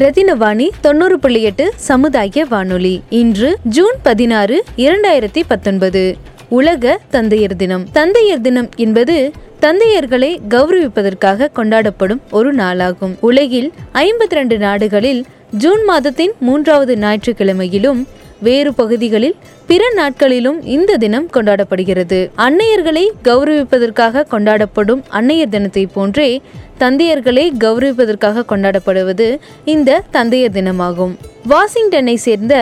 ரத்தினவாணி 0.00 0.68
தொண்ணூறு 0.80 1.18
புள்ளி 1.18 1.42
எட்டு 1.42 1.72
சமுதாய 1.76 2.44
வானொலி. 2.44 3.02
இன்று 3.08 3.58
ஜூன் 3.64 3.94
பதினாறு 4.02 4.64
இரண்டாயிரத்தி 4.76 5.42
பத்தொன்பது. 5.48 6.16
உலக 6.48 6.98
தந்தையர் 7.10 7.56
தினம். 7.56 7.84
தந்தையர் 7.92 8.40
தினம் 8.40 8.68
என்பது 8.76 9.32
தந்தையர்களை 9.60 10.38
கௌரவிப்பதற்காக 10.48 11.48
கொண்டாடப்படும் 11.54 12.20
ஒரு 12.30 12.54
நாளாகும். 12.54 13.14
உலகில் 13.20 13.72
ஐம்பத்தி 13.94 14.30
ரெண்டு 14.30 14.58
நாடுகளில் 14.58 15.24
ஜூன் 15.50 15.84
மாதத்தின் 15.84 16.32
மூன்றாவது 16.40 16.96
ஞாயிற்றுக்கிழமையிலும் 16.96 18.06
வேறு 18.40 18.70
பகுதிகளில் 18.72 19.36
பிற 19.66 19.82
நாட்களிலும் 19.94 20.58
இந்த 20.66 20.96
தினம் 20.96 21.28
கொண்டாடப்படுகிறது. 21.34 22.18
அன்னையர்களை 22.46 23.04
கௌரவிப்பதற்காக 23.24 24.24
கொண்டாடப்படும் 24.30 25.02
அன்னையர் 25.10 25.48
தினத்தை 25.48 25.84
போன்றே 25.86 26.30
தந்தையர்களை 26.78 27.44
கௌரவிப்பதற்காக 27.64 28.44
கொண்டாடப்படுவது 28.52 29.26
இந்த 29.64 30.00
தந்தையர் 30.10 30.52
தினமாகும். 30.52 31.14
வாஷிங்டனை 31.48 32.14
சேர்ந்த 32.14 32.54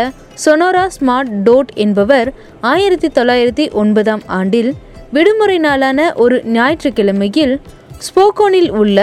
சொனோரா 0.45 0.85
ஸ்மார்ட் 0.97 1.33
டோட் 1.45 1.71
என்பவர் 1.75 2.29
ஆயிரத்தி 2.61 3.09
தொள்ளாயிரத்தி 3.09 3.65
ஒன்பதாம் 3.73 4.23
ஆண்டில் 4.27 4.71
விடுமுறை 5.13 5.59
நாளான 5.59 6.01
ஒரு 6.17 6.37
ஞாயிற்றுக்கிழமையில் 6.53 7.55
ஸ்போக்கோனில் 8.07 8.71
உள்ள 8.71 8.99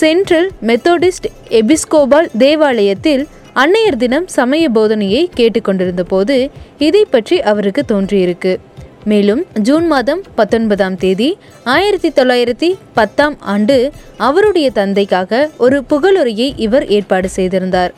சென்ட்ரல் 0.00 0.48
மெத்தோடிஸ்ட் 0.66 1.28
எபிஸ்கோபால் 1.50 2.28
தேவாலயத்தில் 2.38 3.22
அன்னையர் 3.60 3.96
தினம் 3.96 4.26
சமய 4.26 4.64
போதனையை 4.74 5.20
கேட்டுக்கொண்டிருந்த 5.34 6.02
போது 6.02 6.50
இதை 6.78 7.04
பற்றி 7.10 7.40
அவருக்கு 7.40 7.82
தோன்றியிருக்கு. 7.88 8.52
மேலும் 9.04 9.42
ஜூன் 9.62 9.86
மாதம் 9.86 10.22
பத்தொன்பதாம் 10.34 10.96
தேதி 10.96 11.38
ஆயிரத்தி 11.64 12.08
தொள்ளாயிரத்தி 12.08 12.74
பத்தாம் 12.94 13.36
ஆண்டு 13.40 13.92
அவருடைய 14.16 14.70
தந்தைக்காக 14.70 15.50
ஒரு 15.56 15.84
புகழுரையை 15.90 16.52
இவர் 16.56 16.86
ஏற்பாடு 16.86 17.28
செய்திருந்தார். 17.28 17.94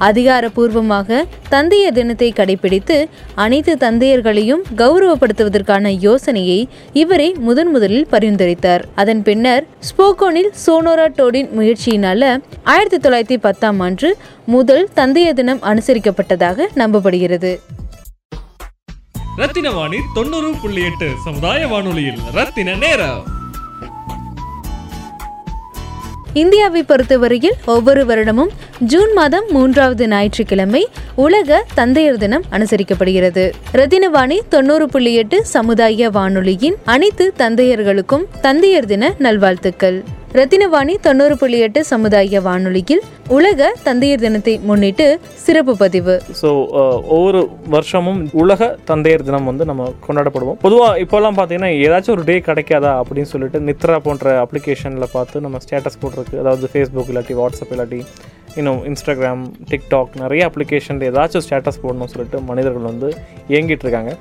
அதிகாரப்பூர்வமாக 0.00 1.24
தந்தையர் 1.48 1.92
தினத்தை 1.92 2.32
கடைபிடித்து 2.36 3.08
அனைத்து 3.34 3.76
தந்தையர்களையும் 3.80 4.62
கௌரவப்படுத்துவதற்கான 4.76 5.88
யோசனையை 5.88 6.68
இவரே 6.92 7.34
முதன் 7.38 7.70
முதலில் 7.70 8.06
பரிந்துரைத்தார். 8.10 8.82
அதன் 8.94 9.22
பின்னர் 9.22 9.66
ஸ்போக்கோனில் 9.80 10.50
சோனோரா 10.66 11.08
டோடின் 11.16 11.48
முயற்சியினால 11.58 12.40
ஆயிரத்தி 12.62 13.08
தொள்ளாயிரத்தி 13.08 13.40
பத்தாம் 13.40 13.80
ஆண்டு 13.80 14.16
முதல் 14.46 14.88
தந்தையர் 14.94 15.34
தினம் 15.34 15.62
அனுசரிக்கப்பட்டதாக 15.62 16.68
நம்பப்படுகிறது. 16.74 17.58
ரத்தின 19.36 19.70
வாணி 19.70 19.96
தொண்ணூறு 20.14 20.52
புள்ளி 20.62 20.82
எட்டு 20.82 21.10
சமுதாய 21.24 21.66
வானொலியில் 21.66 22.18
ரத்தின 22.32 22.74
நேரம். 22.74 23.35
இந்தியாவை 26.42 26.82
பொறுத்தவரையில் 26.82 27.54
ஒவ்வொரு 27.66 28.02
வருடமும் 28.06 28.50
ஜூன் 28.78 29.12
மாதம் 29.12 29.44
மூன்றாவது 29.48 30.08
ஞாயிற்றுக்கிழமை 30.08 30.86
உலக 31.14 31.64
தந்தையர் 31.74 32.16
தினம் 32.16 32.44
அனுசரிக்கப்படுகிறது. 32.52 33.44
ரத்தினவாணி 33.74 34.38
தொண்ணூறு 34.48 34.88
புள்ளி 34.88 35.14
எட்டு 35.14 35.44
சமுதாய 35.44 36.10
வானொலியின் 36.10 36.76
அனைத்து 36.84 37.32
தந்தையர்களுக்கும் 37.38 38.26
தந்தையர் 38.40 38.86
தின 38.86 39.14
நல்வாழ்த்துக்கள். 39.18 39.98
ரத்தினவாணி 40.38 40.94
தொண்ணூறு 41.04 41.34
புள்ளி 41.40 41.58
எட்டு 41.64 41.80
சமுதாய 41.90 42.40
வானொலியில் 42.46 43.02
உலக 43.36 43.68
தந்தையர் 43.86 44.22
தினத்தை 44.24 44.54
முன்னிட்டு 44.68 45.06
சிறப்பு 45.44 45.74
பதிவு. 45.82 46.14
ஸோ 46.40 46.48
uh, 46.80 46.96
ஒவ்வொரு 47.16 47.40
வருஷமும் 47.74 48.20
உலக 48.42 48.68
தந்தையர் 48.90 49.24
தினம் 49.28 49.48
வந்து 49.50 49.66
நம்ம 49.70 49.86
கொண்டாடப்படுவோம். 50.06 50.58
பொதுவாக 50.64 51.00
இப்போல்லாம் 51.04 51.38
பார்த்தீங்கன்னா 51.38 51.70
ஏதாச்சும் 51.86 52.14
ஒரு 52.16 52.24
டே 52.30 52.36
கிடைக்காதா 52.48 52.92
அப்படின்னு 53.02 53.32
சொல்லிட்டு 53.32 53.60
நித்ரா 53.68 53.98
போன்ற 54.08 54.34
அப்ளிகேஷனில் 54.44 55.14
பார்த்து 55.16 55.44
நம்ம 55.46 55.60
ஸ்டேட்டஸ் 55.66 56.00
போட்டிருக்கு. 56.02 56.42
அதாவது 56.44 56.70
ஃபேஸ்புக் 56.74 57.12
இல்லாட்டி 57.12 57.36
வாட்ஸ்அப் 57.42 57.72
இல்லாட்டி 57.76 58.00
இன்னும் 58.60 58.80
இன்ஸ்டாகிராம் 58.90 59.44
டிக்டாக் 59.70 60.12
நிறைய 60.22 60.42
அப்ளிகேஷன் 60.50 61.00
ஏதாச்சும் 61.10 61.44
ஸ்டேட்டஸ் 61.46 61.82
போடணும்னு 61.84 62.12
சொல்லிட்டு 62.14 62.40
மனிதர்கள் 62.50 62.90
வந்து 62.90 63.08
இயங்கிட்டு 63.52 63.84
இருக்காங்க. 63.86 64.12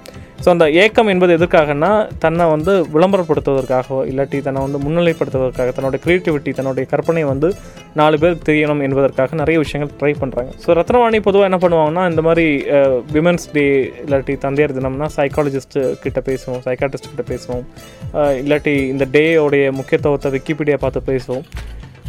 ஸோ 0.43 0.47
அந்த 0.53 0.65
ஏக்கம் 0.81 1.09
என்பது 1.11 1.31
எதற்காகனா 1.37 1.89
தன்னை 2.23 2.45
வந்து 2.53 2.71
விளம்பரப்படுத்துவதற்காகவோ 2.95 3.99
இல்லாட்டி 4.11 4.37
தன்னை 4.47 4.61
வந்து 4.65 4.79
முன்னிலைப்படுத்துவதற்காக 4.85 5.69
தன்னோட 5.77 5.97
க்ரியேட்டிவிட்டி 6.05 6.51
தன்னுடைய 6.57 6.85
கற்பனை 6.93 7.23
வந்து 7.31 7.49
நாலு 7.99 8.15
பேருக்கு 8.21 8.47
தெரியணும் 8.49 8.81
என்பதற்காக 8.87 9.37
நிறைய 9.41 9.57
விஷயங்கள் 9.63 9.93
ட்ரை 9.99 10.11
பண்ணுறாங்க 10.21 10.51
ஸோ 10.63 10.75
ரத்னவாணி 10.79 11.19
பொதுவாக 11.27 11.49
என்ன 11.49 11.59
பண்ணுவாங்கன்னா 11.63 12.03
இந்த 12.13 12.23
மாதிரி 12.27 12.47
விமன்ஸ் 13.17 13.47
டே 13.55 13.65
இல்லாட்டி 14.05 14.35
தந்தையர் 14.45 14.75
தினம்னா 14.79 15.09
சைக்காலஜிஸ்ட்டு 15.17 15.83
கிட்ட 16.03 16.21
பேசுவோம் 16.29 16.61
சைக்காட்டிஸ்ட் 16.67 17.11
கிட்ட 17.11 17.25
பேசுவோம். 17.31 17.63
இல்லாட்டி 18.41 18.75
இந்த 18.93 19.07
டேயோடைய 19.15 19.65
முக்கியத்துவத்தை 19.79 20.31
விக்கிபீடியா 20.35 20.79
பார்த்து 20.83 21.09
பேசுவோம். 21.11 21.45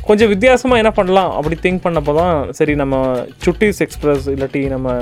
கொஞ்சம் 0.08 0.28
வித்தியாசமாக 0.32 0.80
என்ன 0.82 0.90
பண்ணலாம் 0.96 1.30
அப்படி 1.36 1.56
திங்க் 1.62 1.80
பண்ணப்போ 1.84 2.12
தான் 2.18 2.52
சரி 2.58 2.74
நம்ம 2.80 2.96
சுட்டிஸ் 3.44 3.80
எக்ஸ்பிரஸ் 3.84 4.26
இல்லாட்டி 4.32 4.60
நம்ம 4.74 4.92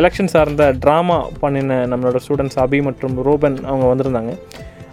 எலெக்ஷன் 0.00 0.30
சார்ந்த 0.34 0.66
ட்ராமா 0.84 1.18
பண்ணின 1.42 1.76
நம்மளோட 1.92 2.20
ஸ்டூடெண்ட்ஸ் 2.24 2.58
அபி 2.64 2.78
மற்றும் 2.86 3.16
ரோபன் 3.26 3.58
அவங்க 3.70 3.86
வந்திருந்தாங்க. 3.92 4.32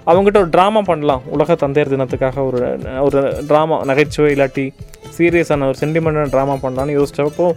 அவங்ககிட்ட 0.10 0.40
ஒரு 0.44 0.52
ட்ராமா 0.56 0.82
பண்ணலாம். 0.90 1.22
உலக 1.36 1.56
தந்தையர் 1.64 1.94
தினத்துக்காக 1.94 2.46
ஒரு 2.50 2.60
ஒரு 3.06 3.22
ட்ராமா 3.52 3.78
நகைச்சுவை 3.92 4.30
இல்லாட்டி 4.36 4.66
சீரியஸான 5.18 5.68
ஒரு 5.72 5.80
சென்டிமெண்டான 5.84 6.32
ட்ராமா 6.36 6.58
பண்ணலான்னு 6.66 6.98
யோசிச்சப்போ 7.00 7.48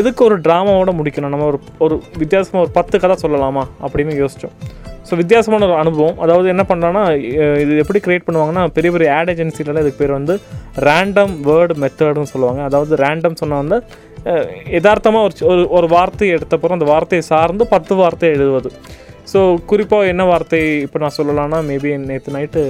எதுக்கு 0.00 0.22
ஒரு 0.28 0.38
ட்ராமாவோட 0.46 0.92
முடிக்கணும்? 1.00 1.34
நம்ம 1.34 1.48
ஒரு 1.52 1.60
ஒரு 1.86 1.96
வித்தியாசமாக 2.22 2.64
ஒரு 2.64 2.72
பத்து 2.78 2.96
கதை 3.04 3.16
சொல்லலாமா? 3.24 3.64
அப்படின்னு 3.86 4.14
யோசித்தோம் 4.22 4.56
ஸோ 5.08 5.14
வித்தியாசமான 5.20 5.64
ஒரு 5.68 5.76
அனுபவம். 5.82 6.18
அதாவது 6.24 6.46
என்ன 6.54 6.62
பண்ணுறாங்கன்னா 6.70 7.04
இது 7.62 7.72
எப்படி 7.84 8.00
க்ரியேட் 8.06 8.26
பண்ணுவாங்கன்னா 8.28 8.64
பெரிய 8.76 8.90
பெரிய 8.96 9.08
ஆட் 9.18 9.32
ஏஜென்சிலலாம் 9.34 9.84
இதுக்கு 9.84 10.02
பேர் 10.02 10.18
வந்து 10.18 10.36
ரேண்டம் 10.88 11.34
வேர்டு 11.48 11.76
மெத்தடுன்னு 11.84 12.32
சொல்லுவாங்க. 12.34 12.62
அதாவது 12.70 13.00
ரேண்டம் 13.04 13.40
சொன்னால் 13.42 13.62
வந்து 13.64 13.78
யதார்த்தமாக 14.76 15.26
ஒரு 15.26 15.34
ஒரு 15.52 15.64
ஒரு 15.78 15.88
வார்த்தையை 15.96 16.30
எடுத்தப்பறம் 16.36 16.78
அந்த 16.78 16.88
வார்த்தையை 16.94 17.24
சார்ந்து 17.32 17.66
பத்து 17.74 17.94
வார்த்தை 18.00 18.30
எழுதுவது. 18.36 18.70
ஸோ 19.30 19.40
குறிப்பாக 19.70 20.10
என்ன 20.12 20.22
வார்த்தை 20.30 20.58
இப்போ 20.86 20.98
நான் 21.02 21.14
சொல்லலாம்னா 21.16 21.58
மேபி 21.68 21.90
நேற்று 22.10 22.34
நைட்டு 22.34 22.60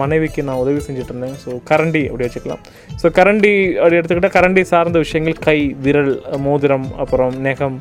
மனைவிக்கு 0.00 0.40
நான் 0.48 0.60
உதவி 0.62 0.80
செஞ்சுட்டு 0.86 1.12
இருந்தேன். 1.12 1.36
ஸோ 1.42 1.50
கரண்டி 1.70 2.02
அப்படி 2.08 2.24
வச்சுக்கலாம். 2.26 2.62
ஸோ 3.00 3.08
கரண்டி 3.18 3.52
அப்படி 3.80 3.98
எடுத்துக்கிட்டால் 3.98 4.36
கரண்டி 4.38 4.62
சார்ந்த 4.72 5.00
விஷயங்கள் 5.04 5.36
கை 5.48 5.58
விரல் 5.84 6.14
மோதிரம் 6.46 6.88
அப்புறம் 7.04 7.34
நெகம் 7.46 7.76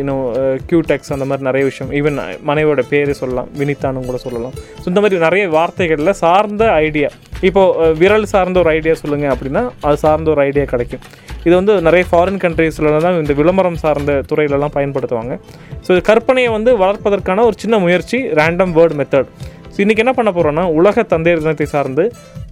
இன்னும் 0.00 0.24
கியூடெக்ஸ் 0.68 1.12
அந்த 1.14 1.24
மாதிரி 1.30 1.46
நிறைய 1.48 1.64
விஷயம். 1.70 1.90
ஈவன் 1.98 2.18
மனைவியோட 2.50 2.82
பேர் 2.92 3.10
சொல்லலாம் 3.22 3.48
வினிதானும் 3.60 4.08
கூட 4.10 4.18
சொல்லலாம். 4.26 4.54
ஸோ 4.82 4.86
இந்த 4.92 5.00
மாதிரி 5.04 5.24
நிறைய 5.26 5.44
வார்த்தைகளில் 5.56 6.18
சார்ந்த 6.24 6.64
ஐடியா 6.86 7.10
இப்போது 7.48 7.92
விரல் 8.02 8.30
சார்ந்த 8.34 8.58
ஒரு 8.62 8.70
ஐடியா 8.78 8.94
சொல்லுங்கள் 9.02 9.32
அப்படின்னா 9.34 9.62
அது 9.88 9.98
சார்ந்த 10.04 10.28
ஒரு 10.34 10.40
ஐடியா 10.48 10.64
கிடைக்கும். 10.72 11.02
இது 11.46 11.54
வந்து 11.58 11.74
நிறைய 11.88 12.04
ஃபாரின் 12.10 12.40
கண்ட்ரீஸில் 12.44 12.88
தான் 13.04 13.18
இந்த 13.22 13.34
விளம்பரம் 13.40 13.78
சார்ந்த 13.82 14.12
துறையிலலாம் 14.30 14.74
பயன்படுத்துவாங்க. 14.78 15.34
ஸோ 15.84 15.88
இது 15.94 16.02
கற்பனையை 16.10 16.50
வந்து 16.56 16.70
வளர்ப்பதற்கான 16.82 17.44
ஒரு 17.50 17.56
சின்ன 17.62 17.78
முயற்சி 17.84 18.18
ரேண்டம் 18.40 18.74
வேர்ட் 18.78 18.96
மெத்தட் 19.00 19.30
ஸோ 19.78 19.82
இன்றைக்கி 19.82 20.02
என்ன 20.02 20.12
பண்ண 20.14 20.30
போகிறோன்னா 20.36 20.62
உலக 20.78 21.02
தந்தையர் 21.10 21.42
தினத்தை 21.42 21.66
சார்ந்து 21.72 22.04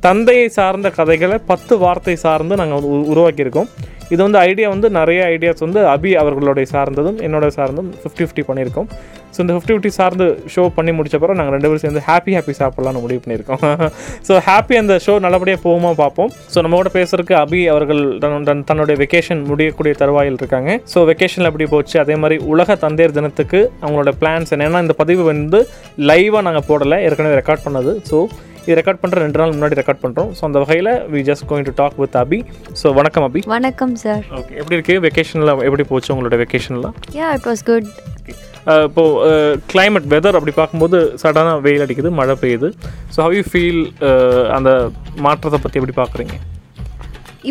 தந்தையை 0.04 0.44
சார்ந்த 0.56 0.88
கதைகளை 0.98 1.36
பத்து 1.48 1.74
வார்த்தை 1.80 2.14
சார்ந்து 2.24 2.54
நாங்கள் 2.60 2.76
வந்து 2.78 2.90
உருவாக்கியிருக்கோம். 3.12 3.68
இது 4.12 4.18
வந்து 4.26 4.38
ஐடியா 4.50 4.68
வந்து 4.74 4.88
நிறைய 4.98 5.20
ஐடியாஸ் 5.34 5.64
வந்து 5.64 5.80
அபி 5.94 6.10
அவர்களுடைய 6.20 6.66
சார்ந்ததும் 6.74 7.18
என்னோட 7.26 7.46
சார்ந்தும் 7.56 7.88
ஃபிஃப்டி 8.02 8.22
ஃபிஃப்டி 8.24 8.44
பண்ணியிருக்கோம். 8.50 8.88
ஸோ 9.36 9.42
இந்த 9.42 9.52
ஃபிஃப்டி 9.54 9.72
ஃபிஃப்டி 9.72 9.92
சார்ந்து 9.96 10.26
ஷோ 10.54 10.62
பண்ணி 10.76 10.92
முடிச்ச 10.92 11.16
பிறகு 11.16 11.38
நாங்கள் 11.38 11.54
ரெண்டு 11.54 11.68
பேரும் 11.68 11.84
சேர்ந்து 11.84 12.02
ஹாப்பி 12.06 12.34
ஹாப்பி 12.36 12.54
சாப்பிட்லாம்னு 12.58 13.02
முடிவு 13.04 13.20
பண்ணியிருக்கோம். 13.24 13.62
ஸோ 14.28 14.34
ஹாப்பி 14.46 14.76
அந்த 14.80 14.94
ஷோ 15.06 15.14
நல்லபடியாக 15.18 15.60
போகுமா 15.64 15.90
பார்ப்போம். 15.94 16.30
ஸோ 16.52 16.62
நம்ம 16.62 16.76
கூட 16.76 16.90
பேசுறதுக்கு 16.94 17.36
அபி 17.40 17.60
அவர்கள் 17.66 18.02
தன்- 18.22 18.44
தன்- 18.44 18.64
தன்னுடைய 18.64 18.96
வெக்கேஷன் 19.02 19.42
முடியக்கூடிய 19.46 19.94
தருவாயில் 19.94 20.38
இருக்காங்க. 20.38 20.70
ஸோ 20.94 21.04
வெக்கேஷனில் 21.10 21.50
எப்படி 21.50 21.66
போச்சு? 21.66 21.96
அதே 22.00 22.16
மாதிரி 22.16 22.38
உலக 22.46 22.76
தந்தையர் 22.84 23.12
தினத்துக்கு 23.12 23.60
அவங்களோட 23.82 24.12
பிளான்ஸ் 24.20 24.52
என்ன? 24.54 24.68
ஏன்னா 24.68 24.82
இந்த 24.86 24.96
பதிவு 24.96 25.22
வந்து 25.24 25.60
லைவாக 26.10 26.44
நாங்கள் 26.48 26.68
போடலை. 26.68 26.98
ஏற்கனவே 27.06 27.38
ரெக்கார்ட் 27.40 27.64
பண்ணது. 27.64 27.94
ஸோ 28.10 28.18
இது 28.62 28.76
ரெக்கார்ட் 28.78 29.00
பண்ணுற 29.02 29.18
ரெண்டு 29.22 29.38
நாள் 29.38 29.52
முன்னாடி 29.52 29.78
ரெக்கார்ட் 29.78 30.02
பண்ணுறோம் 30.02 30.30
ஸோ 30.36 30.42
அந்த 30.42 30.58
வகையில் 30.58 30.90
we 31.12 31.20
just 31.22 31.46
going 31.50 31.68
to 31.68 31.74
talk 31.76 31.98
with 31.98 32.16
Abhi. 32.16 32.38
So 32.82 32.94
வணக்கம் 32.94 33.26
அபி. 33.28 33.40
வணக்கம் 33.48 33.94
சார் 33.96 34.24
ஓகே 34.38 34.54
எப்படி 34.60 34.76
இருக்கு? 34.78 34.96
வெக்கேஷனில் 35.00 35.52
எப்படி 35.68 35.84
போச்சு 35.84 36.12
உங்களோட 36.14 36.38
வெக்கேஷன்லாம் 36.42 36.96
யா 37.14 37.28
இட் 37.36 37.46
வாஸ் 37.46 37.64
குட் 37.64 37.88
இப்போது 38.86 39.58
கிளைமேட் 39.72 40.10
வெதர் 40.12 40.36
அப்படி 40.38 40.54
பார்க்கும்போது 40.60 40.98
சடனாக 41.22 41.62
வெயில் 41.66 41.84
அடிக்குது 41.84 42.10
மழை 42.20 42.34
பெய்யுது. 42.42 42.68
ஸோ 43.14 43.18
ஹவ் 43.24 43.36
யூ 43.38 43.42
ஃபீல் 43.50 43.82
அந்த 44.56 44.70
மாற்றத்தை 45.26 45.58
பற்றி 45.64 45.78
எப்படி 45.80 45.96
பார்க்குறீங்க? 46.02 46.36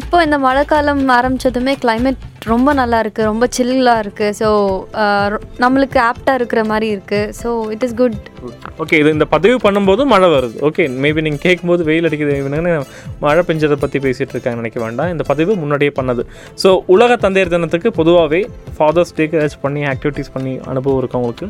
இப்போ 0.02 0.18
இந்த 0.28 0.38
மழைக்காலம் 0.46 1.04
ஆரம்பிச்சதுமே 1.18 1.76
கிளைமேட் 1.84 2.24
ரொம்ப 2.52 2.70
நல்லா 2.80 2.98
இருக்கு 3.04 3.22
ரொம்ப 3.30 3.46
சில்லாக 3.56 4.02
இருக்கு. 4.04 4.28
ஸோ 4.40 4.48
நம்மளுக்கு 5.64 5.98
ஆப்டாக 6.10 6.40
இருக்கிற 6.40 6.62
மாதிரி 6.72 6.88
இருக்கு. 6.96 7.20
So 7.40 7.50
it 7.76 7.86
is 7.88 7.96
good 8.02 8.18
okay 8.84 8.96
இது 9.02 9.14
இந்த 9.16 9.28
பதிவு 9.34 9.56
பண்ணும்போது 9.66 10.02
மழை 10.14 10.28
வருது. 10.36 10.58
ஓகே 10.68 10.84
மேபி 11.06 11.24
நீங்கள் 11.28 11.44
கேட்கும்போது 11.46 11.88
வெயில் 11.90 12.08
அடிக்குது 12.10 12.36
மழை 13.26 13.44
பெஞ்சதை 13.50 13.78
பற்றி 13.84 14.00
பேசிகிட்டு 14.06 14.36
இருக்காங்க 14.36 14.60
நினைக்க 14.62 14.80
வேண்டாம். 14.86 15.12
இந்த 15.16 15.26
பதிவு 15.32 15.56
முன்னாடியே 15.64 15.94
பண்ணது. 16.00 16.26
ஸோ 16.64 16.72
உலக 16.96 17.18
தந்தையர் 17.26 17.54
தினத்துக்கு 17.56 17.92
பொதுவாகவே 18.00 18.42
ஃபாதர்ஸ் 18.78 19.16
டேக்கு 19.20 19.40
ஏதாச்சும் 19.42 19.66
பண்ணி 19.66 19.84
ஆக்டிவிட்டீஸ் 19.94 20.34
பண்ணி 20.36 20.54
அனுபவம் 20.74 21.02
இருக்கு 21.02 21.20
உங்களுக்கு? 21.22 21.50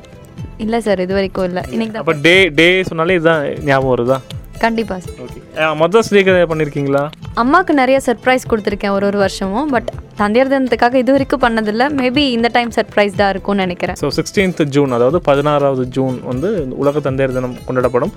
இல்லை 0.63 0.80
சார் 0.88 1.03
இது 1.06 1.13
வரைக்கும் 1.19 1.47
இல்லை. 1.50 1.63
இன்னைக்கு 1.75 1.94
தான் 1.94 2.03
அப்போ 2.06 2.18
டே 2.27 2.36
டே 2.59 2.68
சொன்னாலே 2.92 3.18
இதுதான் 3.19 3.45
ஞாபகம் 3.69 3.94
வருதா? 3.95 4.19
கண்டிப்பாக 4.63 5.00
சார். 5.06 5.18
ஓகே 5.25 5.40
மொதல் 5.81 6.06
ஸ்ரீகதை 6.07 6.42
பண்ணியிருக்கீங்களா 6.52 7.04
அம்மாவுக்கு 7.42 7.74
நிறைய 7.81 7.98
சர்ப்ரைஸ் 8.07 8.50
கொடுத்துருக்கேன் 8.52 8.94
ஒரு 8.98 9.06
ஒரு 9.10 9.18
வருஷமும் 9.24 9.69
பட் 9.75 9.90
தந்தையர் 10.22 10.52
தினத்துக்காக 10.52 10.96
இது 11.04 11.12
வரைக்கும் 11.16 11.42
பண்ணதில்லை. 11.46 11.86
மேபி 12.00 12.24
இந்த 12.36 12.48
டைம் 12.57 12.72
சர்ப்ரைஸ் 12.78 13.18
தான் 13.22 13.31
இருக்கும்னு 13.34 13.63
நினைக்கிறேன். 13.66 13.98
ஸோ 14.02 14.10
சிக்ஸ்டீன்த் 14.18 14.62
ஜூன் 14.75 14.96
அதாவது 14.98 15.19
பதினாறாவது 15.30 15.84
ஜூன் 15.98 16.16
வந்து 16.31 16.50
உலக 16.84 17.02
தந்தையர் 17.07 17.36
தினம் 17.38 17.57
கொண்டாடப்படும். 17.68 18.13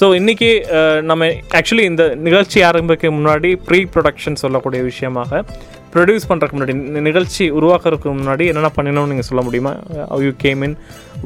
ஸோ 0.00 0.08
இன்றைக்கி 0.20 0.50
நம்ம 1.10 1.28
ஆக்சுவலி 1.60 1.84
இந்த 1.92 2.06
நிகழ்ச்சி 2.28 2.58
ஆரம்பிக்க 2.70 3.12
முன்னாடி 3.18 3.52
ப்ரீ 3.68 3.80
ப்ரொடக்ஷன் 3.94 4.42
சொல்லக்கூடிய 4.44 4.82
விஷயமாக 4.90 5.44
ப்ரொடியூஸ் 5.94 6.28
பண்ணுறதுக்கு 6.28 6.56
முன்னாடி 6.56 6.74
இந்த 6.90 7.00
நிகழ்ச்சி 7.08 7.44
உருவாக்குறதுக்கு 7.58 8.10
முன்னாடி 8.20 8.44
என்னென்ன 8.50 8.70
பண்ணினோம்னு 8.76 9.12
நீங்கள் 9.12 9.28
சொல்ல 9.30 9.42
முடியுமா? 9.48 9.72
You 10.26 10.30
came 10.44 10.62
in 10.66 10.76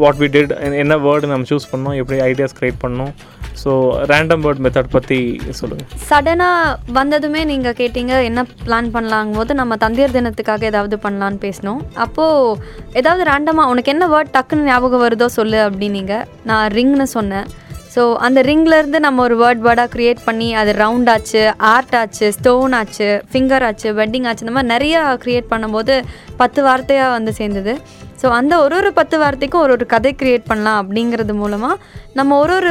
what 0.02 0.18
we 0.22 0.28
did 0.36 0.52
என்ன 0.82 0.94
வேர்டு 1.04 1.30
நம்ம 1.32 1.48
சூஸ் 1.52 1.68
பண்ணோம் 1.72 1.98
எப்படி 2.02 2.18
ஐடியாஸ் 2.30 2.56
க்ரியேட் 2.58 2.80
பண்ணோம் 2.84 3.12
ஸோ 3.62 3.72
ரேண்டம் 4.12 4.42
வேர்ட் 4.46 4.62
மெத்தட் 4.64 4.94
பற்றி 4.94 5.18
சொல்லுங்கள் 5.60 6.00
சடனாக 6.08 6.76
வந்ததுமே 6.98 7.42
நீங்கள் 7.52 7.76
கேட்டீங்க 7.80 8.14
என்ன 8.30 8.46
பிளான் 8.64 8.90
பண்ணலாங்கும் 8.96 9.38
போது 9.40 9.58
நம்ம 9.60 9.76
தந்தையர் 9.84 10.16
தினத்துக்காக 10.16 10.70
ஏதாவது 10.72 10.98
பண்ணலான்னு 11.04 11.44
பேசினோம். 11.46 11.80
அப்போது 12.06 12.56
ஏதாவது 13.00 13.24
ரேண்டமாக 13.32 13.72
உனக்கு 13.74 13.94
என்ன 13.96 14.08
வேர்ட் 14.14 14.34
டக்குன்னு 14.38 14.68
ஞாபகம் 14.72 15.04
வருதோ 15.06 15.28
சொல்லு 15.38 15.60
அப்படின்னீங்க. 15.68 16.16
நான் 16.50 16.66
ரிங்னு 16.78 17.08
சொன்னேன். 17.18 17.48
ஸோ 17.94 18.02
அந்த 18.26 18.38
ரிங்லேருந்து 18.48 18.98
நம்ம 19.04 19.22
ஒரு 19.26 19.36
வேர்ட் 19.42 19.62
வேர்டாக 19.66 19.88
க்ரியேட் 19.92 20.18
பண்ணி 20.24 20.48
அது 20.60 20.70
ரவுண்ட் 20.80 21.10
ஆச்சு 21.12 21.42
ஆர்ட் 21.74 21.94
ஆச்சு 22.00 22.26
ஸ்டோன் 22.38 22.74
ஆச்சு 22.80 23.08
ஃபிங்கர் 23.30 23.64
ஆச்சு 23.68 23.90
வெட்டிங் 24.00 24.26
ஆச்சு 24.30 24.44
இந்த 24.44 24.54
மாதிரி 24.56 24.72
நிறையா 24.74 25.00
க்ரியேட் 25.22 25.52
பண்ணும்போது 25.52 25.94
பத்து 26.42 26.62
வார்த்தையாக 26.66 27.14
வந்து 27.16 27.32
சேர்ந்தது. 27.38 27.74
ஸோ 28.22 28.26
அந்த 28.38 28.54
ஒரு 28.64 28.74
ஒரு 28.80 28.90
பத்து 28.98 29.16
வார்த்தைக்கும் 29.22 29.62
ஒரு 29.64 29.72
ஒரு 29.76 29.86
கதை 29.94 30.12
க்ரியேட் 30.20 30.46
பண்ணலாம் 30.50 30.78
அப்படிங்கிறது 30.82 31.34
மூலமாக 31.42 31.76
நம்ம 32.18 32.38
ஒரு 32.42 32.52
ஒரு 32.58 32.70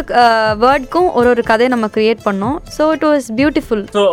வேர்ட்க்கும் 0.64 1.10
ஒரு 1.20 1.30
ஒரு 1.34 1.44
கதை 1.52 1.68
நம்ம 1.74 1.90
க்ரியேட் 1.96 2.22
பண்ணோம். 2.28 2.58
So 2.78 2.84
it 2.96 3.06
was 3.10 3.28
beautiful 3.40 3.84
so 3.98 4.04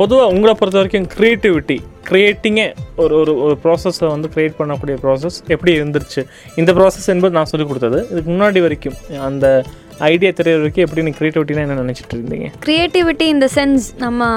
பொதுவாக 0.00 0.32
உங்களை 0.34 0.54
பொறுத்த 0.60 0.80
வரைக்கும் 0.80 1.08
க்ரியேட்டிவிட்டி 1.16 1.78
க்ரியேட்டிங்கே 2.10 2.66
ஒரு 3.02 3.14
ஒரு 3.20 3.32
ஒரு 3.44 3.56
ப்ராசஸை 3.64 4.06
வந்து 4.14 4.28
க்ரியேட் 4.34 4.56
பண்ணக்கூடிய 4.60 4.94
ப்ராசஸ் 5.04 5.36
எப்படி 5.54 5.72
இருந்துருச்சு 5.80 6.22
இந்த 6.60 6.70
ப்ராசஸ் 6.78 7.08
என்பது 7.14 7.36
நான் 7.38 7.50
சொல்லிக் 7.52 7.70
கொடுத்தது. 7.70 7.98
இதுக்கு 8.12 8.30
முன்னாடி 8.30 8.60
வரைக்கும் 8.66 8.98
அந்த 9.28 9.46
ஐடியா 10.08 10.30
தெரியற 10.38 10.58
வரைக்கும் 10.60 10.84
எப்படி 10.84 11.02
நீ 11.06 11.12
க்ரியேட்டிவிட்டினா 11.18 11.62
என்ன 11.64 11.74
நினச்சிட்டு 11.82 12.14
இருந்தீங்க? 12.16 12.46
க்ரியேட்டிவிட்டி 12.66 13.26
இந்த 13.34 13.46
சென்ஸ் 13.56 13.86
நம்ம 14.04 14.28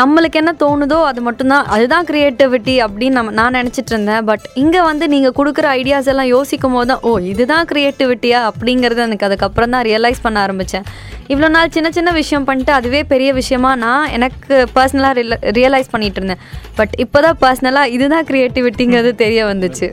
நம்மளுக்கு 0.00 0.38
என்ன 0.42 0.52
தோணுதோ 0.62 0.98
அது 1.10 1.20
மட்டும்தான். 1.26 1.66
அதுதான் 1.74 2.06
க்ரியேட்டிவிட்டி 2.10 2.74
அப்படின்னு 2.86 3.18
நம்ம 3.18 3.34
நான் 3.40 3.56
நினச்சிட்டு 3.58 3.92
இருந்தேன். 3.94 4.24
பட் 4.30 4.44
இங்கே 4.62 4.82
வந்து 4.90 5.06
நீங்கள் 5.14 5.36
கொடுக்குற 5.38 5.68
ஐடியாஸ் 5.80 6.10
எல்லாம் 6.12 6.30
யோசிக்கும் 6.36 6.76
போது 6.76 6.88
தான் 6.92 7.04
ஓ 7.10 7.12
இதுதான் 7.32 7.68
க்ரியேட்டிவிட்டியா 7.72 8.40
அப்படிங்கிறது 8.50 9.02
எனக்கு 9.08 9.28
அதுக்கப்புறம் 9.28 9.74
தான் 9.76 9.84
ரியலைஸ் 9.90 10.24
பண்ண 10.26 10.38
ஆரம்பித்தேன் 10.46 10.86
இவ்வளோ 11.32 11.48
நாள் 11.56 11.74
சின்ன 11.74 11.88
சின்ன 11.96 12.10
விஷயம் 12.20 12.46
பண்ணிட்டு 12.48 12.72
அதுவே 12.78 13.00
பெரிய 13.12 13.32
விஷயமா 13.40 13.72
நான் 13.84 14.08
எனக்கு 14.16 14.54
பர்சனலாக 14.76 15.52
ரியலைஸ் 15.58 15.92
பண்ணிட்டு 15.92 16.18
இருந்தேன். 16.20 16.42
பட் 16.78 16.94
இப்போ 17.04 17.18
தான் 17.26 17.38
பர்சனலாக 17.44 17.92
இதுதான் 17.96 18.26
க்ரியேட்டிவிட்டிங்கிறது 18.30 19.12
தெரிய 19.24 19.42
வந்துச்சு. 19.52 19.88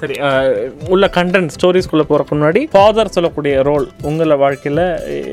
சரி 0.00 0.14
உள்ள 0.94 1.06
கண்டென்ட் 1.16 1.52
ஸ்டோரிஸ்குள்ளே 1.54 2.04
போகிறக்கு 2.10 2.34
முன்னாடி 2.36 2.60
ஃபாதர் 2.72 3.12
சொல்லக்கூடிய 3.16 3.54
ரோல் 3.68 3.86
உங்களை 4.08 4.36
வாழ்க்கையில் 4.42 4.82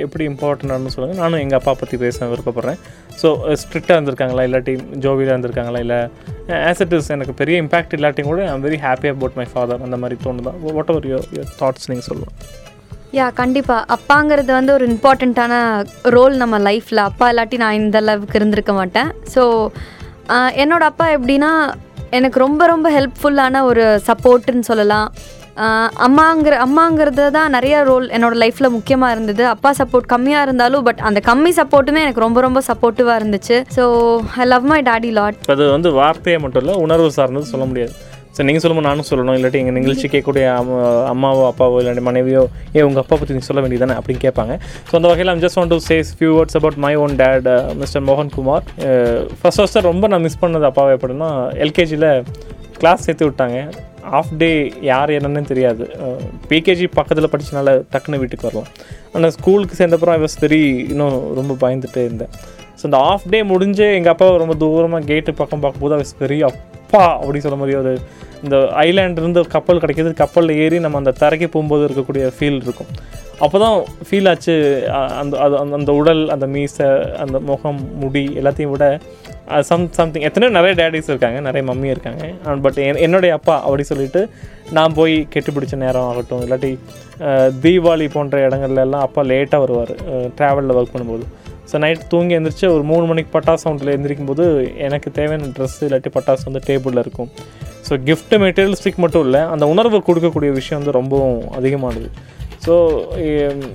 எப்படி 0.05 0.23
இம்பார்ட்டன்ட்னு 0.31 0.93
சொல்லுங்கள் 0.95 1.21
நானும் 1.23 1.41
எங்கள் 1.43 1.59
அப்பா 1.59 1.73
பற்றி 1.81 1.97
பேச 2.03 2.27
விருப்பப்படுறேன். 2.31 2.79
ஸோ 3.21 3.27
ஸ்ட்ரிக்டாக 3.61 3.97
இருந்திருக்காங்களா? 3.97 4.45
இல்லாட்டி 4.47 4.73
ஜோவியாக 5.05 5.33
இருந்திருக்காங்களா? 5.33 5.81
இல்லை 5.85 5.99
ஆஸ் 6.69 6.81
இட் 6.85 6.95
இஸ் 6.97 7.11
எனக்கு 7.17 7.35
பெரிய 7.41 7.61
இம்பாக்ட் 7.63 7.95
இல்லாட்டியும் 7.97 8.31
கூட 8.33 8.43
I'm 8.53 8.65
very 8.67 8.79
happy 8.87 9.09
about 9.13 9.37
my 9.41 9.47
father 9.53 9.85
அந்த 9.87 9.99
மாதிரி 10.03 10.17
தோணுதான் 10.25 10.59
what 10.77 10.91
ever 10.95 11.09
your 11.13 11.29
your 11.37 11.51
thoughts 11.61 11.89
நீங்கள் 11.91 12.09
சொல்லுவோம் 12.09 12.35
யா 13.17 13.25
கண்டிப்பாக 13.41 13.81
அப்பாங்கிறது 13.95 14.51
வந்து 14.59 14.71
ஒரு 14.77 14.85
இம்பார்ட்டண்ட்டான 14.93 15.53
ரோல் 16.15 16.33
நம்ம 16.43 16.55
லைஃப்பில் 16.69 17.07
அப்பா 17.09 17.27
இல்லாட்டி 17.31 17.57
நான் 17.63 17.79
இந்த 17.83 17.97
அளவுக்கு 18.03 18.39
இருந்திருக்க 18.39 18.73
மாட்டேன். 18.73 19.11
ஸோ 19.35 19.43
என்னோடய 20.63 20.91
அப்பா 20.91 21.05
எப்படின்னா 21.17 21.51
எனக்கு 22.17 22.37
ரொம்ப 22.45 22.65
ரொம்ப 22.73 22.87
ஹெல்ப்ஃபுல்லான 22.97 23.63
ஒரு 23.69 23.83
சப்போர்ட்டுன்னு 24.07 24.69
சொல்லலாம். 24.71 25.09
அம்மாங்கிற 26.05 26.55
அம்மாங்கிறது 26.65 27.23
தான் 27.35 27.53
நிறைய 27.55 27.75
ரோல் 27.87 28.05
என்னோடய 28.15 28.41
லைஃப்பில் 28.41 28.73
முக்கியமாக 28.75 29.13
இருந்தது. 29.15 29.43
அப்பா 29.53 29.69
சப்போர்ட் 29.79 30.11
கம்மியாக 30.11 30.45
இருந்தாலும் 30.47 30.83
பட் 30.87 31.01
அந்த 31.09 31.19
கம்மி 31.29 31.51
சப்போர்ட்டுமே 31.59 32.03
எனக்கு 32.05 32.25
ரொம்ப 32.25 32.41
ரொம்ப 32.47 32.61
சப்போர்ட்டிவாக 32.67 33.19
இருந்துச்சு. 33.21 33.57
So 33.77 33.85
I 34.43 34.45
love 34.53 34.67
my 34.71 34.79
daddy 34.89 35.11
lot 35.19 35.39
அது 35.55 35.65
வந்து 35.75 35.91
வார்த்தையை 36.01 36.39
மட்டும் 36.43 36.63
இல்லை 36.65 36.75
உணர்வு 36.85 37.09
சார்ந்தது 37.17 37.51
சொல்ல 37.53 37.67
முடியாது. 37.71 37.95
ஸோ 38.37 38.43
நீங்கள் 38.47 38.63
சொல்லும்போது 38.63 38.87
நானும் 38.89 39.07
சொல்லணும். 39.09 39.35
இல்லாட்டி 39.37 39.59
எங்கள் 39.61 39.75
நிகழ்ச்சி 39.77 40.07
கேட்கக்கூடிய 40.07 40.45
அம்மாவோ 41.13 41.43
அப்பாவோ 41.51 41.77
இல்லாட்டி 41.81 42.03
மனைவியோ 42.09 42.43
ஏ 42.77 42.83
உங்கள் 42.87 43.01
அப்பா 43.03 43.15
பற்றி 43.19 43.33
நீங்கள் 43.35 43.49
சொல்ல 43.49 43.61
வேண்டியதானே 43.65 43.95
அப்படின்னு 43.99 44.23
கேட்பாங்க. 44.25 44.55
ஸோ 44.89 44.93
அந்த 44.99 45.07
வகையில் 45.11 45.31
I'm 45.33 45.43
just 45.45 45.59
want 45.59 45.73
to 45.75 45.79
say 45.89 46.11
few 46.19 46.31
words 46.37 46.57
about 46.59 46.77
my 46.85 46.93
own 47.03 47.15
dad 47.23 47.47
mister 47.81 48.05
மோகன் 48.09 48.31
குமார் 48.37 48.65
ஃபர்ஸ்ட் 49.39 49.61
ஃபஸ்ட்டு 49.61 49.85
ரொம்ப 49.91 50.07
நான் 50.13 50.25
மிஸ் 50.27 50.41
பண்ணது 50.43 50.67
அப்பாவை 50.71 50.93
எப்படின்னா 50.97 51.29
எல்கேஜியில் 51.65 52.09
கிளாஸ் 52.81 53.05
சேர்த்து 53.07 53.27
விட்டாங்க. 53.29 53.59
ஆஃப் 54.17 54.33
டே 54.41 54.49
யார் 54.89 55.11
என்னன்னு 55.15 55.41
தெரியாது. 55.49 55.85
Uh, 56.03 56.19
பிகேஜி 56.51 56.85
பக்கத்தில் 56.99 57.29
படித்தனால 57.31 57.71
டக்குன்னு 57.93 58.19
வீட்டுக்கு 58.21 58.47
வரலாம். 58.47 58.69
ஆனால் 59.15 59.33
ஸ்கூலுக்கு 59.37 59.79
சேர்ந்தப்புறம் 59.79 60.15
ஐ 60.17 60.21
வாஸ் 60.25 60.37
வெரி 60.43 60.61
இன்னும் 60.91 61.17
ரொம்ப 61.39 61.55
பயந்துட்டே 61.63 62.03
இருந்தேன். 62.07 62.31
ஸோ 62.79 62.83
இந்த 62.89 62.99
ஆஃப் 63.11 63.27
டே 63.33 63.39
முடிஞ்சு 63.51 63.85
எங்கள் 63.97 64.13
அப்பா 64.13 64.25
ரொம்ப 64.43 64.55
தூரமாக 64.63 65.07
கேட்டு 65.11 65.33
பக்கம் 65.41 65.63
பார்க்கும்போது 65.65 65.95
ஐ 65.97 66.01
வாஸ் 66.03 66.15
வெரி 66.23 66.39
அப்பா 66.87 67.05
அப்படின்னு 67.21 67.45
சொல்ல 67.45 67.59
மாதிரி 67.61 67.77
ஒரு 67.83 67.93
இந்த 68.45 68.57
ஐலாண்ட்லேருந்து 68.87 69.41
ஒரு 69.41 69.49
கப்பல் 69.53 69.79
கிடைக்கிது 69.83 70.09
கப்பலில் 70.19 70.59
ஏறி 70.63 70.77
நம்ம 70.83 70.97
அந்த 71.01 71.13
தரைக்கு 71.21 71.47
போகும்போது 71.53 71.85
இருக்கக்கூடிய 71.87 72.25
ஃபீல் 72.35 72.59
இருக்கும். 72.65 72.91
அப்போ 73.45 73.57
தான் 73.63 73.77
ஃபீல் 74.07 74.27
ஆச்சு 74.31 74.53
அந்த 75.21 75.33
அது 75.45 75.55
அந்த 75.61 75.73
அந்த 75.79 75.91
உடல் 76.01 76.21
அந்த 76.35 76.45
மீசை 76.53 76.87
அந்த 77.23 77.37
முகம் 77.49 77.81
முடி 78.03 78.23
எல்லாத்தையும் 78.39 78.71
விட 78.73 78.85
சம் 79.69 79.83
சம்திங் 79.97 80.25
எத்தனையோ 80.27 80.51
நிறைய 80.57 80.73
டேடிஸ் 80.79 81.11
இருக்காங்க 81.11 81.39
நிறைய 81.47 81.63
மம்மி 81.69 81.89
இருக்காங்க. 81.93 82.23
பட் 82.65 82.79
என் 82.85 83.01
என்னுடைய 83.05 83.33
அப்பா 83.39 83.55
அப்படி 83.65 83.83
சொல்லிட்டு 83.91 84.21
நான் 84.77 84.97
போய் 84.99 85.15
கெட்டு 85.33 85.53
பிடிச்ச 85.57 85.75
நேரம் 85.83 86.07
ஆகட்டும் 86.11 86.43
இல்லாட்டி 86.45 86.71
தீபாவளி 87.65 88.07
போன்ற 88.15 88.39
இடங்கள்ல 88.47 88.85
எல்லாம் 88.87 89.05
அப்பா 89.07 89.23
லேட்டாக 89.33 89.63
வருவார். 89.65 89.93
ட்ராவலில் 90.39 90.77
ஒர்க் 90.79 90.95
பண்ணும்போது. 90.95 91.25
ஸோ 91.71 91.77
நைட் 91.83 92.03
தூங்கி 92.13 92.35
எழுந்திரிச்சு 92.37 92.67
ஒரு 92.75 92.83
மூணு 92.91 93.05
மணிக்கு 93.09 93.31
பட்டாசு 93.35 93.63
சவுண்டில் 93.65 93.93
எழுந்திரிக்கும் 93.93 94.29
போது 94.31 94.45
எனக்கு 94.87 95.09
தேவையான 95.19 95.51
ட்ரெஸ்ஸு 95.57 95.83
இல்லாட்டி 95.87 96.11
பட்டாசு 96.17 96.43
வந்து 96.49 96.61
டேபிளில் 96.69 97.03
இருக்கும். 97.05 97.29
ஸோ 97.87 97.95
gift 98.07 98.31
மெட்டீரியல்ஸ்டிக் 98.43 99.03
மட்டும் 99.03 99.23
இல்லை 99.27 99.41
அந்த 99.53 99.65
உணர்வு 99.73 99.97
கொடுக்கக்கூடிய 100.07 100.51
விஷயம் 100.59 100.79
வந்து 100.79 100.95
ரொம்பவும் 100.99 101.37
அதிகமானது. 101.59 102.09
ஸோ 102.65 102.73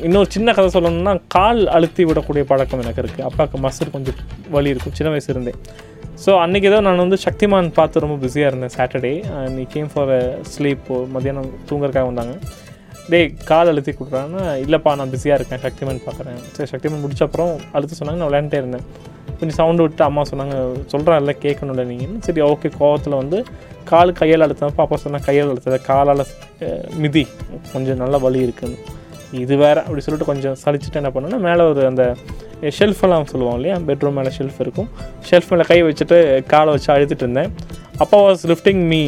இன்னொரு 0.07 0.29
சின்ன 0.35 0.53
கதை 0.57 0.69
சொல்லணும்னா 0.75 1.13
கால் 1.35 1.63
அழுத்தி 1.77 2.03
விடக்கூடிய 2.09 2.43
பழக்கம் 2.51 2.83
எனக்கு 2.85 3.03
இருக்குது 3.03 3.25
அப்பாவுக்கு 3.29 3.59
மசில் 3.67 3.95
கொஞ்சம் 3.95 4.19
வலி 4.57 4.73
இருக்கும் 4.75 4.97
சின்ன 4.99 5.11
வயசு 5.15 5.31
இருந்தேன் 5.35 5.61
ஸோ 6.25 6.31
அன்றைக்கி 6.45 6.67
ஏதோ 6.71 6.79
நான் 6.87 7.03
வந்து 7.05 7.19
சக்திமான் 7.25 7.69
பார்த்து 7.79 8.03
ரொம்ப 8.05 8.17
பிஸியாக 8.25 8.51
இருந்தேன் 8.51 8.75
சாட்டர்டே 8.77 9.13
நீ 9.55 9.63
கேம் 9.75 9.89
ஃபார் 9.93 10.13
ஸ்லீப் 10.55 10.91
மதியானம் 11.15 11.49
தூங்குறதுக்காக 11.69 12.07
வந்தாங்க. 12.11 12.35
டேய் 13.11 13.29
கால் 13.49 13.71
அழுத்தி 13.71 13.93
கொடுக்குறாங்கன்னா 13.99 14.45
இல்லைப்பா 14.65 14.91
நான் 14.99 15.13
பிஸியாக 15.15 15.39
இருக்கேன் 15.39 15.63
சக்திமான் 15.65 15.99
பார்க்குறேன். 16.07 16.39
சரி 16.57 16.69
சக்திமான் 16.73 17.03
முடிச்ச 17.05 17.23
அப்புறம் 17.27 17.53
அழுத்த 17.77 17.97
சொன்னாங்க 17.99 18.21
நான் 18.21 18.31
விளையாண்டே 18.31 18.61
இருந்தேன். 18.63 18.85
கொஞ்சம் 19.39 19.57
சவுண்டு 19.59 19.85
விட்டு 19.85 20.03
அம்மா 20.09 20.23
சொன்னாங்க 20.31 20.57
சொல்கிறேன்ல 20.93 21.35
கேட்கணும்ல 21.45 21.85
நீங்கள் 21.91 22.15
சரி 22.27 22.43
ஓகே 22.51 22.71
கோவத்தில் 22.79 23.19
வந்து 23.21 23.39
கால் 23.91 24.13
கையால் 24.21 24.45
அழுத்தப்போ 24.47 24.83
அப்பா 24.85 24.99
சொன்னாங்க 25.05 25.29
கையால் 25.29 25.51
அழுத்தத 25.53 25.79
காலால் 25.91 26.25
மிதி. 27.05 27.25
கொஞ்சம் 27.73 28.01
நல்ல 28.03 28.19
வலி 28.27 28.41
இருக்குன்னு. 28.47 28.79
இது 29.43 29.55
வேறு 29.65 29.81
அப்படி 29.85 30.03
சொல்லிட்டு 30.07 30.31
கொஞ்சம் 30.31 30.57
சளிச்சுட்டு 30.63 31.01
என்ன 31.01 31.11
பண்ணேன்னா 31.15 31.41
மேலே 31.49 31.63
ஒரு 31.73 31.83
அந்த 31.91 32.05
ஷெல்ஃபெல்லாம் 32.79 33.31
சொல்லுவோம் 33.31 33.57
இல்லையா 33.59 33.77
பெட்ரூம் 33.89 34.19
மேலே 34.19 34.31
ஷெல்ஃப் 34.39 34.59
இருக்கும். 34.65 34.89
ஷெல்ஃப் 35.29 35.51
மேலே 35.53 35.65
கை 35.71 35.79
வச்சுட்டு 35.89 36.19
காலை 36.53 36.71
வச்சு 36.75 36.91
அழுத்திட்டு 36.95 37.25
இருந்தேன். 37.27 37.51
அப்பா 38.05 38.19
வாஸ் 38.27 38.43
லிஃப்டிங் 38.51 38.83
மீ 38.93 39.01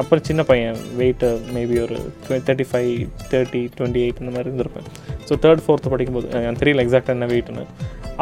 அப்புறம் 0.00 0.24
சின்ன 0.28 0.42
பையன் 0.48 0.78
வெயிட்டு 1.00 1.28
மேபி 1.56 1.76
ஒரு 1.84 1.98
thirty 2.46 2.66
five 2.70 2.90
thirty 3.32 3.60
twenty 3.76 4.00
eight 4.04 4.20
இந்த 4.22 4.32
மாதிரி 4.34 4.48
இருந்திருப்பேன். 4.50 4.88
ஸோ 5.28 5.38
தேர்ட் 5.44 5.62
ஃபோர்த்து 5.66 5.92
படிக்கும்போது 5.92 6.28
எனக்கு 6.40 6.62
தெரியல 6.62 6.84
எக்ஸாக்டாக 6.86 7.16
என்ன 7.16 7.28
வெயிட்டுன்னு 7.32 7.64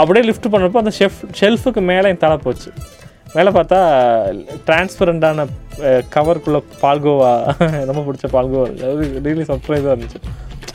அப்படியே 0.01 0.25
லிஃப்ட் 0.29 0.51
பண்ணுறப்போ 0.55 0.83
அந்த 0.83 0.93
ஷெஃப் 0.99 1.19
ஷெல்ஃபுக்கு 1.41 1.83
மேலே 1.93 2.09
என் 2.13 2.23
தலை 2.25 2.37
போச்சு. 2.45 2.71
மேலே 3.37 3.51
பார்த்தா 3.59 3.79
டிரான்ஸ்பரண்டான 4.67 5.47
கவருக்குள்ளே 6.17 6.61
பால்கோவா 6.83 7.33
ரொம்ப 7.91 8.01
பிடிச்ச 8.09 8.29
பால்கோவா 8.37 8.67
அது 8.91 9.07
ரியலி 9.27 9.47
சர்ப்ரைஸாக 9.53 9.95
இருந்துச்சு. 9.95 10.21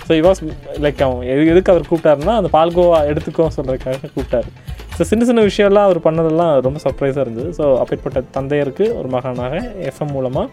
ஸோ 0.07 0.13
இ 0.19 0.23
வாஸ் 0.27 0.41
லைக் 0.85 1.01
அவன் 1.05 1.29
எது 1.33 1.51
எதுக்கு 1.53 1.71
அவர் 1.73 1.89
கூப்பிட்டாருன்னா 1.91 2.35
அந்த 2.39 2.51
பால்கோவா 2.57 2.99
எடுத்துக்கோ 3.11 3.47
சொல்கிறதுக்காக 3.57 4.11
கூப்பிட்டாரு. 4.15 4.51
ஸோ 4.99 5.05
சின்ன 5.09 5.25
சின்ன 5.27 5.41
விஷயம்லாம் 5.49 5.85
அவர் 5.87 5.99
பண்ணதெல்லாம் 6.05 6.49
ரொம்ப 6.65 6.77
சர்ப்ரைஸாக 6.85 7.23
இருந்தது. 7.25 7.49
ஸோ 7.57 7.65
அப்பேற்பட்ட 7.81 8.23
தந்தையருக்கு 8.37 8.85
ஒரு 8.99 9.09
மகனாக 9.13 9.61
எஃப்எம் 9.89 10.13
மூலமாக 10.15 10.47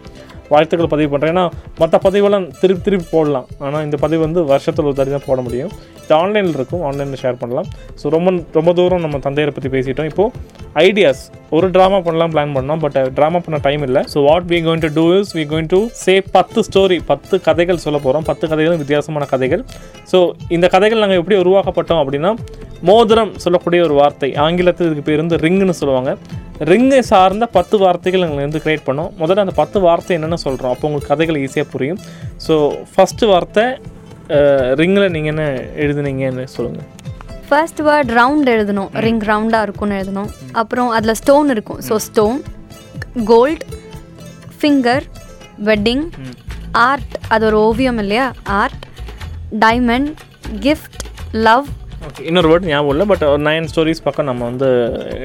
வாழ்த்துக்கள் 0.52 0.90
பதிவு 0.92 1.08
பண்ணுறேன் 1.12 1.32
ஏன்னா 1.34 1.44
மற்ற 1.80 1.98
பதிவெல்லாம் 2.04 2.44
திருப்பி 2.60 2.82
திருப்பி 2.86 3.06
போடலாம். 3.14 3.46
ஆனால் 3.66 3.84
இந்த 3.86 3.96
பதிவு 4.02 4.20
வந்து 4.26 4.40
வருஷத்தில் 4.50 4.88
ஒரு 4.88 4.96
தடவை 4.98 5.14
தான் 5.14 5.24
போட 5.30 5.40
முடியும். 5.46 5.72
இது 6.02 6.14
ஆன்லைனில் 6.20 6.56
இருக்கும். 6.58 6.82
ஆன்லைனில் 6.88 7.20
ஷேர் 7.22 7.40
பண்ணலாம். 7.40 7.68
ஸோ 8.00 8.12
ரொம்ப 8.16 8.34
ரொம்ப 8.58 8.72
தூரம் 8.80 9.02
நம்ம 9.06 9.18
தந்தையரை 9.24 9.54
பற்றி 9.56 9.70
பேசிட்டோம். 9.74 10.10
இப்போது 10.12 10.54
ஐடியாஸ் 10.84 11.22
ஒரு 11.56 11.66
ட்ராமா 11.76 11.98
பண்ணலாம் 12.06 12.32
பிளான் 12.34 12.54
பண்ணோம். 12.58 12.80
பட் 12.84 12.98
ட்ராமா 13.18 13.40
பண்ண 13.46 13.58
டைம் 13.66 13.84
இல்லை. 13.88 14.02
So 14.12 14.20
what 14.28 14.46
we 14.52 14.60
going 14.66 14.84
to 14.86 14.90
do 14.98 15.06
is 15.18 15.32
we 15.38 15.44
going 15.54 15.70
to 15.74 15.80
say 16.04 16.14
பத்து 16.36 16.64
ஸ்டோரி 16.68 16.98
பத்து 17.10 17.34
கதைகள் 17.48 17.82
சொல்ல 17.86 18.00
போகிறோம் 18.06 18.28
பத்து 18.30 18.44
கதைகளும் 18.52 18.80
வித்தியாசமான 18.84 19.26
கதைகள். 19.34 19.64
ஸோ 20.12 20.20
இந்த 20.58 20.68
கதைகள் 20.76 21.02
நாங்கள் 21.04 21.20
எப்படி 21.22 21.38
உருவாக்கப்பட்டோம் 21.44 22.02
அப்படின்னா 22.04 22.32
மோதிரம் 22.88 23.32
சொல்லக்கூடிய 23.44 23.80
ஒரு 23.88 23.94
வார்த்தை. 24.00 24.30
ஆங்கிலத்தில் 24.46 24.88
இதுக்கு 24.88 25.06
பேர் 25.08 25.22
வந்து 25.24 25.38
ரிங்குன்னு 25.44 25.76
சொல்லுவாங்க. 25.80 26.12
ரிங்கை 26.70 27.00
சார்ந்த 27.12 27.46
பத்து 27.56 27.76
வார்த்தைகள் 27.84 28.24
நாங்கள் 28.24 28.46
வந்து 28.46 28.62
கிரியேட் 28.64 28.86
பண்ணோம். 28.88 29.10
முதல்ல 29.22 29.44
அந்த 29.46 29.54
பத்து 29.60 29.78
வார்த்தை 29.86 30.14
என்னென்ன 30.16 30.38
சொல்கிறோம் 30.46 30.72
அப்போ 30.74 30.86
உங்களுக்கு 30.88 31.12
கதைகள் 31.12 31.40
ஈஸியாக 31.44 31.68
புரியும். 31.74 32.00
ஸோ 32.46 32.54
ஃபஸ்ட்டு 32.92 33.30
வார்த்தை 33.32 33.64
ரிங்கில் 34.80 35.12
நீங்கள் 35.16 35.32
என்ன 35.32 35.44
எழுதுனீங்கன்னு 35.84 36.44
சொல்லுங்கள் 36.56 36.88
ஃபர்ஸ்ட் 37.48 37.80
வேர்ட் 37.88 38.12
ரவுண்ட் 38.20 38.48
எழுதணும். 38.54 38.90
ரிங் 39.04 39.24
ரவுண்டாக 39.30 39.66
இருக்கும்னு 39.66 39.98
எழுதணும். 40.00 40.30
அப்புறம் 40.60 40.88
அதில் 40.96 41.18
ஸ்டோன் 41.22 41.50
இருக்கும். 41.54 41.80
So 41.88 41.96
stone 42.08 42.38
gold 43.30 43.64
finger 44.58 45.04
wedding 45.68 46.04
art 46.88 47.14
அது 47.34 47.44
ஒரு 47.50 47.58
ஓவியம் 47.68 48.00
இல்லையா? 48.04 48.26
Art 48.60 48.82
diamond 49.64 50.10
gift 50.66 51.04
love 51.48 51.68
okay 52.06 52.22
இன்னொரு 52.28 52.48
வேர்ட் 52.50 52.66
ஞாபகம் 52.70 52.92
இல்லை 52.94 53.06
பட் 53.10 53.24
ஒரு 53.32 53.42
நைன் 53.48 53.66
ஸ்டோரிஸ் 53.70 54.02
பக்கம் 54.06 54.28
நம்ம 54.30 54.42
வந்து 54.50 54.68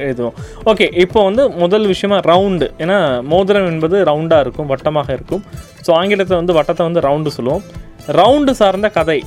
எழுதுவோம் 0.04 0.36
ஓகே 0.70 0.86
இப்போ 1.04 1.20
வந்து 1.28 1.42
முதல் 1.62 1.86
விஷயமா 1.92 2.18
ரவுண்டு 2.30 2.66
ஏன்னா 2.82 2.98
மோதிரம் 3.32 3.68
என்பது 3.72 3.98
ரவுண்டாக 4.10 4.44
இருக்கும் 4.44 4.70
வட்டமாக 4.72 5.12
இருக்கும். 5.18 5.42
ஸோ 5.86 5.92
ஆங்கிலத்தில் 6.00 6.40
வந்து 6.40 6.56
வட்டத்தை 6.58 6.84
வந்து 6.88 7.04
ரவுண்டு 7.08 7.32
சொல்லுவோம். 7.36 7.64
ரவுண்டு 8.20 8.52
சார்ந்த 8.60 8.90
கதை. 8.98 9.20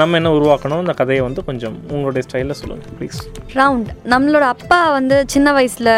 நம்ம 0.00 0.16
என்ன 0.18 0.30
உருவாக்கணும்? 0.36 0.82
அந்த 0.82 0.92
கதையை 1.00 1.22
வந்து 1.26 1.40
கொஞ்சம் 1.48 1.74
உங்களுடைய 1.94 2.22
ஸ்டைலில் 2.26 2.58
சொல்லுங்கள் 2.60 2.94
ப்ளீஸ் 2.98 3.18
ரவுண்ட் 3.58 3.88
நம்மளோட 4.12 4.44
அப்பா 4.54 4.78
வந்து 4.98 5.16
சின்ன 5.34 5.48
வயசில் 5.56 5.90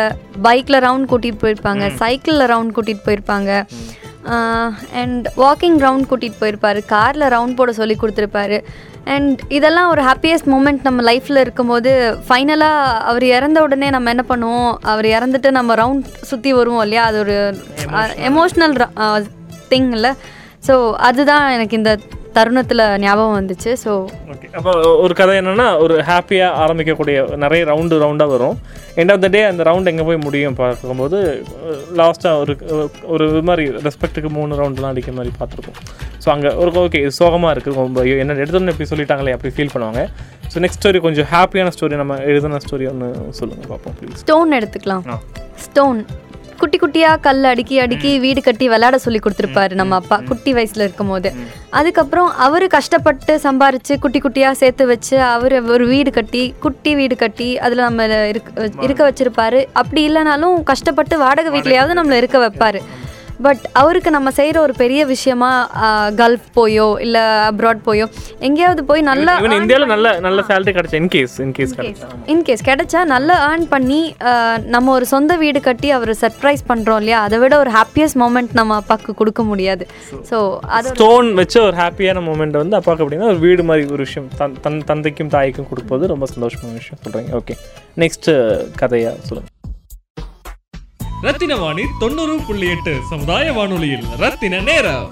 பைக்கில் 0.46 0.82
ரவுண்ட் 0.86 1.08
கூட்டிகிட்டு 1.12 1.42
போயிருப்பாங்க 1.44 1.90
சைக்கிளில் 2.02 2.50
ரவுண்ட் 2.52 2.74
கூட்டிகிட்டு 2.78 3.06
போயிருப்பாங்க. 3.08 3.50
அண்ட் 5.02 5.26
வாக்கிங் 5.44 5.78
ரவுண்ட் 5.86 6.08
கூட்டிகிட்டு 6.10 6.42
போயிருப்பாரு 6.42 6.82
காரில் 6.94 7.26
ரவுண்ட் 7.36 7.58
போட 7.60 7.72
சொல்லி 7.78 7.96
கொடுத்துருப்பாரு. 8.02 8.58
அண்ட் 9.04 9.40
இதெல்லாம் 9.48 9.88
ஒரு 9.88 10.02
ஹாப்பியஸ்ட் 10.02 10.48
மூமெண்ட் 10.50 10.80
நம்ம 10.82 11.12
லைஃப்பில் 11.12 11.36
இருக்கும்போது 11.36 11.90
ஃபைனலாக 12.28 12.98
அவர் 13.02 13.24
இறந்த 13.24 13.62
உடனே 13.62 13.90
நம்ம 13.90 14.10
என்ன 14.10 14.24
பண்ணுவோம்? 14.28 14.78
அவர் 14.82 15.04
இறந்துட்டு 15.04 15.50
நம்ம 15.50 15.74
ரவுண்ட் 15.74 16.04
சுற்றி 16.22 16.52
வருவோம் 16.52 16.82
இல்லையா? 16.82 17.04
அது 17.04 17.18
ஒரு 17.18 17.36
எமோஷ்னல் 18.28 18.76
திங் 19.70 19.90
இல்லை 19.90 20.12
ஸோ 20.66 20.92
அதுதான் 21.00 21.50
எனக்கு 21.50 21.76
இந்த 21.76 21.98
தருணத்தில் 22.36 22.82
ஞாபகம் 23.04 23.36
வந்துச்சு. 23.38 23.70
ஸோ 23.82 23.92
ஓகே 24.32 24.48
அப்போ 24.58 24.72
ஒரு 25.04 25.14
கதை 25.20 25.34
என்னென்னா 25.40 25.68
ஒரு 25.84 25.94
ஹாப்பியாக 26.10 26.58
ஆரம்பிக்கக்கூடிய 26.62 27.16
நிறைய 27.44 27.62
ரவுண்டு 27.70 28.00
ரவுண்டாக 28.04 28.32
வரும். 28.34 28.56
எண்ட் 29.00 29.12
ஆஃப் 29.14 29.22
த 29.24 29.28
டே 29.34 29.42
அந்த 29.50 29.62
ரவுண்ட் 29.70 29.90
எங்கே 29.92 30.06
போய் 30.08 30.24
முடியும் 30.26 30.56
பார்க்கும்போது 30.62 31.18
லாஸ்ட்டாக 32.00 32.40
ஒரு 32.42 32.54
ஒரு 33.14 33.26
இது 33.32 33.42
மாதிரி 33.50 33.66
ரெஸ்பெக்ட்டுக்கு 33.86 34.32
மூணு 34.38 34.58
ரவுண்டுலாம் 34.62 34.92
அடிக்கிற 34.94 35.14
மாதிரி 35.18 35.32
பார்த்துருக்கோம் 35.40 35.78
ஸோ 36.24 36.30
அங்கே 36.34 36.50
ஒரு 36.62 36.70
ஓகே 36.82 37.00
சோகமாக 37.20 37.52
இருக்குது 37.54 37.78
ரொம்ப 37.84 38.02
ஐயோ 38.04 38.16
என்ன 38.24 38.38
எடுத்தோன்னு 38.42 38.74
இப்படி 38.74 38.90
சொல்லிட்டாங்களே 38.92 39.34
அப்படி 39.36 39.52
ஃபீல் 39.56 39.72
பண்ணுவாங்க. 39.74 40.02
ஸோ 40.52 40.58
நெக்ஸ்ட் 40.64 40.80
ஸ்டோரி 40.80 41.00
கொஞ்சம் 41.06 41.28
ஹாப்பியான 41.34 41.72
ஸ்டோரி 41.76 41.96
நம்ம 42.02 42.18
எழுதின 42.30 42.60
ஸ்டோரி 42.66 42.86
ஒன்று 42.92 43.08
சொல்லுங்கள் 43.40 43.70
பார்ப்போம் 43.72 44.20
ஸ்டோன் 44.22 44.56
எடுத்துக்கலாம். 44.58 45.04
ஸ்டோன் 45.64 45.98
குட்டி 46.60 46.78
குட்டியா 46.78 47.10
கல் 47.20 47.44
அடுக்கி 47.44 47.76
அடுக்கி 47.78 48.10
வீடு 48.18 48.40
கட்டி 48.40 48.66
விளையாட 48.68 48.98
சொல்லி 48.98 49.20
கொடுத்துருப்பாரு 49.24 49.74
நம்ம 49.80 49.94
அப்பா 49.94 50.16
குட்டி 50.28 50.50
வயசுல 50.54 50.86
இருக்கும் 50.86 51.08
போது 51.08 51.30
அதுக்கப்புறம் 51.70 52.30
அவரு 52.46 52.66
கஷ்டப்பட்டு 52.66 53.34
சம்பாரிச்சு 53.44 53.94
குட்டி 53.98 54.20
குட்டியா 54.20 54.50
சேர்த்து 54.62 54.86
வச்சு 54.86 55.16
அவர் 55.34 55.56
ஒரு 55.74 55.86
வீடு 55.86 56.10
கட்டி 56.10 56.42
குட்டி 56.60 56.94
வீடு 56.94 57.16
கட்டி 57.16 57.48
அதுல 57.58 57.82
நம்ம 57.88 58.06
இருக்க 58.32 58.68
இருக்க 58.82 59.02
வச்சிருப்பாரு. 59.10 59.62
அப்படி 59.72 60.02
இல்லைனாலும் 60.08 60.62
கஷ்டப்பட்டு 60.62 61.18
வாடகை 61.18 61.52
வீட்லயாவது 61.54 61.98
நம்மள 62.00 62.20
இருக்க 62.22 62.38
வைப்பாரு. 62.44 62.82
பட் 63.46 63.62
அவருக்கு 63.82 64.10
நம்ம 64.16 64.30
செய்கிற 64.38 64.56
ஒரு 64.66 64.74
பெரிய 64.82 65.00
விஷயமா 65.12 65.50
கல்ஃப் 66.20 66.48
போயோ 66.58 66.88
இல்லை 67.04 67.22
அப்ராட் 67.50 67.82
போயோ 67.88 68.06
எங்கேயாவது 68.48 68.84
போய் 68.90 69.02
நல்லா 69.10 69.32
இந்தியாவில் 69.60 69.92
நல்ல 69.92 70.12
நல்ல 70.26 70.42
சேலரி 70.50 70.74
கிடைச்சா 70.76 70.98
இன்கேஸ் 71.02 71.34
இன்கேஸ் 71.46 71.74
இன்கேஸ் 72.34 72.66
கிடைச்சா. 72.68 73.00
நல்லா 73.14 73.36
ஏர்ன் 73.48 73.66
பண்ணி 73.74 74.00
நம்ம 74.74 74.92
ஒரு 74.96 75.06
சொந்த 75.12 75.36
வீடு 75.42 75.60
கட்டி 75.68 75.90
அவர் 75.96 76.12
சர்ப்ரைஸ் 76.24 76.62
பண்ணுறோம் 76.70 77.00
இல்லையா? 77.02 77.20
அதை 77.26 77.38
விட 77.44 77.54
ஒரு 77.64 77.72
ஹாப்பியஸ்ட் 77.78 78.18
மூமெண்ட் 78.22 78.52
நம்ம 78.60 78.76
அப்பாவுக்கு 78.82 79.14
கொடுக்க 79.20 79.42
முடியாது. 79.50 79.86
ஸோ 80.30 80.38
அது 80.76 80.94
ஸ்டோன் 80.96 81.30
வச்ச 81.40 81.56
ஒரு 81.68 81.76
ஹாப்பியான 81.82 82.22
மூமெண்ட் 82.28 82.60
வந்து 82.62 82.78
அப்பாவுக்கு 82.80 83.06
அப்படின்னா 83.06 83.30
ஒரு 83.34 83.42
வீடு 83.46 83.64
மாதிரி 83.70 83.86
ஒரு 83.96 84.02
விஷயம் 84.08 84.28
தன் 84.42 84.60
தன் 84.66 84.84
தந்தைக்கும் 84.92 85.34
தாய்க்கும் 85.36 85.70
கொடுப்பது 85.72 86.12
ரொம்ப 86.14 86.28
சந்தோஷமான 86.34 86.78
விஷயம். 86.82 87.02
சொல்கிறீங்க 87.06 87.34
ஓகே 87.42 87.56
நெக்ஸ்ட் 88.04 88.30
கதையா 88.82 89.12
சொல்லுங்கள் 89.28 89.53
ரத்தின 91.22 91.56
வாணி 91.56 91.82
தொண்ணூறு 91.98 92.38
புள்ளி 92.46 92.68
எட்டு 92.68 92.96
சமுதாய 93.10 93.52
வானொலியில் 93.52 94.02
ரத்தின 94.18 94.60
நேரம். 94.60 95.08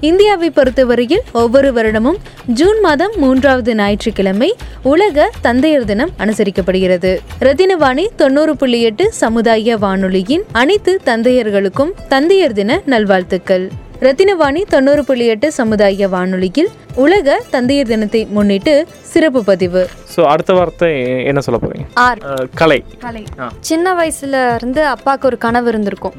இந்தியாவை 0.00 0.50
பொறுத்தவரையில் 0.50 1.22
ஒவ்வொரு 1.32 1.72
வருடமும் 1.72 2.16
ஜூன் 2.46 2.80
மாதம் 2.80 3.12
மூன்றாவது 3.16 3.74
ஞாயிற்றுக்கிழமை 3.74 4.56
உலக 4.82 5.30
தந்தையர் 5.40 5.84
தினம் 5.84 6.10
அனுசரிக்கப்படுகிறது. 6.18 7.18
ரத்தினவாணி 7.40 8.06
தொண்ணூறு 8.16 8.56
புள்ளி 8.56 8.82
எட்டு 8.82 9.12
சமுதாய 9.12 9.76
வானொலியின் 9.76 10.44
அனைத்து 10.52 11.00
தந்தையர்களுக்கும் 11.04 11.92
தந்தையர் 12.08 12.52
தின 12.52 12.82
நல்வாழ்த்துக்கள். 12.86 13.70
ரத்தினவாணி 14.04 14.62
தொண்ணூறு 14.72 15.02
புள்ளி 15.08 15.26
எட்டு 15.32 15.48
சமுதாய 15.58 16.08
வானொலியில் 16.14 16.68
உலக 17.04 17.36
தந்தையர் 17.54 17.90
தினத்தை 17.92 18.20
முன்னிட்டு 18.36 18.74
சிறப்பு 19.12 19.40
பதிவு. 19.50 19.82
ஸோ 20.14 20.20
அடுத்த 20.32 20.52
வார்த்தை 20.58 20.90
என்ன 21.30 21.40
சொல்ல 21.46 21.58
போகிறீங்க 21.62 21.86
ஆர். 22.06 22.20
கலை. 22.60 22.80
கலை. 23.04 23.22
சின்ன 23.68 23.94
வயசுல 24.00 24.36
இருந்து 24.58 24.82
அப்பாவுக்கு 24.94 25.28
ஒரு 25.30 25.38
கனவு 25.46 25.68
இருந்திருக்கும். 25.72 26.18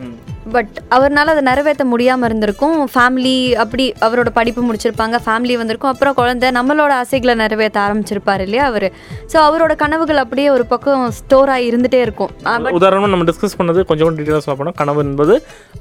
பட் 0.55 0.75
அவர்னால 0.96 1.31
அதை 1.34 1.41
நிறைவேற்ற 1.48 1.84
முடியாமல் 1.93 2.27
இருந்திருக்கும். 2.29 2.75
ஃபேமிலி 2.93 3.34
அப்படி 3.63 3.86
அவரோட 4.07 4.29
படிப்பு 4.38 4.62
முடிச்சிருப்பாங்க. 4.67 5.15
ஃபேமிலி 5.25 5.55
வந்திருக்கும். 5.62 5.91
அப்புறம் 5.93 6.15
குழந்தை 6.19 6.50
நம்மளோட 6.57 6.91
ஆசைகளை 7.03 7.34
நிறைவேற்ற 7.41 7.79
ஆரம்பிச்சிருப்பாரு 7.86 8.43
இல்லையா 8.48 8.65
அவர். 8.72 8.88
ஸோ 9.34 9.38
அவரோட 9.48 9.75
கனவுகள் 9.84 10.22
அப்படியே 10.24 10.50
ஒரு 10.57 10.65
பக்கம் 10.74 11.03
ஸ்டோர் 11.19 11.51
ஆகி 11.55 11.67
இருந்துகிட்டே 11.72 12.01
இருக்கும். 12.07 12.31
உதாரணமாக 12.79 13.12
நம்ம 13.13 13.27
டிஸ்கஸ் 13.31 13.57
பண்ணது 13.62 13.84
கொஞ்சம் 13.91 14.15
டீட்டெயிலாக 14.19 14.46
சொல்ல 14.48 14.57
போனால் 14.62 14.79
கனவு 14.81 15.03
என்பது 15.07 15.36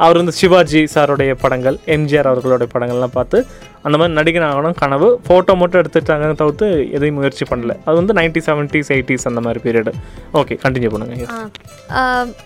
அவர் 0.06 0.20
வந்து 0.22 0.36
சிவாஜி 0.40 0.82
சாருடைய 0.94 1.34
படங்கள். 1.44 1.78
எம்ஜிஆர் 1.94 2.28
அவர்களுடைய 2.30 2.68
படங்கள்லாம் 2.74 3.14
பார்த்து 3.16 3.38
அந்த 3.86 3.96
மாதிரி 4.00 4.14
நடிகர் 4.18 4.46
ஆகணும் 4.48 4.76
கனவு 4.82 5.08
ஃபோட்டோ 5.26 5.52
மட்டும் 5.60 5.80
எடுத்துட்டாங்கன்னு 5.82 6.38
தவிர்த்து 6.40 6.66
எதையும் 6.96 7.18
முயற்சி 7.18 7.44
பண்ணல. 7.50 7.72
அது 7.86 7.96
வந்து 8.00 8.16
நைன்டி 8.18 8.40
செவன்ட்டிஸ் 8.48 8.90
எயிட்டிஸ் 8.94 9.26
அந்த 9.30 9.40
மாதிரி 9.46 9.60
பீரியடு 9.66 9.92
ஓகே 10.40 10.56
கண்டினியூ 10.64 10.90
பண்ணுங்க. 10.94 11.28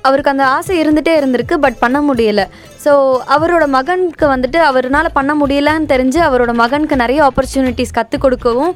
அவருக்கு 0.09 0.33
அந்த 0.35 0.45
ஆசை 0.57 0.77
இருந்துகிட்டே 0.83 1.15
இருந்திருக்கு 1.21 1.57
பட் 1.65 1.79
பண்ண 1.85 2.01
முடியல. 2.09 2.45
ஸோ 2.85 2.93
அவரோட 3.35 3.65
மகனுக்கு 3.77 4.27
வந்துட்டு 4.33 4.59
அவரால் 4.69 5.09
பண்ண 5.19 5.33
முடியலன்னு 5.41 5.91
தெரிஞ்சு 5.93 6.21
அவரோட 6.29 6.53
மகனுக்கு 6.61 6.97
நிறைய 7.03 7.21
ஆப்பர்ச்சுனிட்டிஸ் 7.29 7.97
கற்றுக் 7.99 8.25
கொடுக்கவும் 8.25 8.73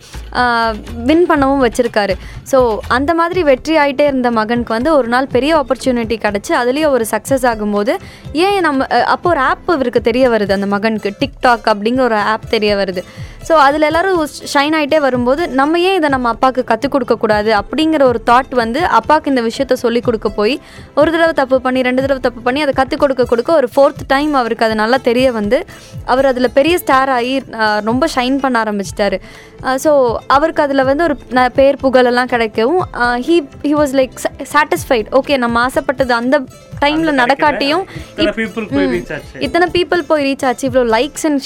வின் 1.09 1.27
பண்ணவும் 1.31 1.63
வச்சுருக்காரு. 1.67 2.17
ஸோ 2.53 2.59
அந்த 2.97 3.11
மாதிரி 3.21 3.43
வெற்றி 3.51 3.75
ஆகிட்டே 3.83 4.07
இருந்த 4.11 4.31
மகனுக்கு 4.41 4.77
வந்து 4.77 4.93
ஒரு 4.99 5.09
நாள் 5.15 5.33
பெரிய 5.37 5.53
ஆப்பர்ச்சுனிட்டி 5.61 6.19
கிடச்சி 6.27 6.53
அதுலேயும் 6.61 6.95
ஒரு 6.97 7.07
சக்ஸஸ் 7.13 7.47
ஆகும்போது 7.53 7.95
ஏன் 8.47 8.61
நம்ம 8.67 8.89
அப்போ 9.15 9.29
ஒரு 9.35 9.43
ஆப் 9.51 9.71
இவருக்கு 9.77 10.03
தெரிய 10.11 10.25
வருது 10.35 10.53
அந்த 10.59 10.69
மகனுக்கு. 10.75 11.13
டிக்டாக் 11.23 11.69
அப்படிங்கிற 11.73 12.05
ஒரு 12.11 12.19
ஆப் 12.35 12.53
தெரிய 12.57 12.73
வருது. 12.83 13.03
ஸோ 13.45 13.55
அதில் 13.63 13.83
எல்லாரும் 13.83 14.19
ஷைன் 14.53 14.75
ஆகிட்டே 14.77 14.99
வரும்போது 15.01 15.49
நம்ம 15.55 15.81
ஏன் 15.81 15.95
இதை 15.95 16.09
நம்ம 16.09 16.29
அப்பாவுக்கு 16.29 16.65
கற்றுக் 16.65 16.93
கொடுக்கக்கூடாது 16.93 17.51
அப்படிங்கிற 17.55 18.03
ஒரு 18.05 18.21
தாட் 18.27 18.55
வந்து 18.55 18.81
அப்பாவுக்கு 18.91 19.31
இந்த 19.31 19.43
விஷயத்த 19.43 19.73
சொல்லி 19.79 20.01
கொடுக்க 20.01 20.29
போய் 20.31 20.55
ஒரு 20.95 21.11
தடவை 21.11 21.33
தப்பு 21.33 21.61
பண்ணி 21.61 21.83
ரெண்டு 21.83 22.03
தடவை 22.03 22.21
தப்பு 22.21 22.41
பண்ணி 22.43 22.63
அதை 22.63 22.75
கற்றுக் 22.75 23.01
கொடுக்க 23.01 23.25
கொடுக்க 23.25 23.53
ஒரு 23.55 23.69
ஃபோர்த் 23.75 24.03
டைம் 24.07 24.35
அவருக்கு 24.35 24.65
அது 24.65 24.75
நல்லா 24.75 24.97
தெரிய 25.03 25.33
வந்து 25.33 25.59
அவர் 26.05 26.27
அதில் 26.27 26.53
பெரிய 26.53 26.79
ஸ்டார் 26.79 27.09
ஆகி 27.11 27.35
ரொம்ப 27.85 28.07
ஷைன் 28.15 28.39
பண்ண 28.39 28.65
ஆரம்பிச்சிட்டாரு. 28.65 29.19
ஸோ 29.79 29.91
அவருக்கு 30.29 30.63
அதில் 30.63 30.85
வந்து 30.85 31.05
ஒரு 31.05 31.17
ந- 31.31 31.51
பேர் 31.53 31.79
புகழெல்லாம் 31.83 32.31
கிடைக்கவும் 32.31 32.83
he 33.27 33.37
he 33.63 33.75
was 33.75 33.95
like 33.95 34.17
satisfied 34.53 35.11
okay 35.13 35.37
நம்ம 35.37 35.61
ஆசைப்பட்டது 35.61 36.15
அந்த 36.15 36.37
டைமில் 36.85 37.19
நடக்காட்டியும். 37.23 37.85
இத்தனை 39.47 39.69
பீப்புள் 39.77 40.07
போய் 40.11 40.25
ரீச் 40.29 40.47
ஆச்சு. 40.49 40.65
இவ்வளோ 40.71 40.85
லைக்ஸ் 40.97 41.27
அண்ட் 41.31 41.43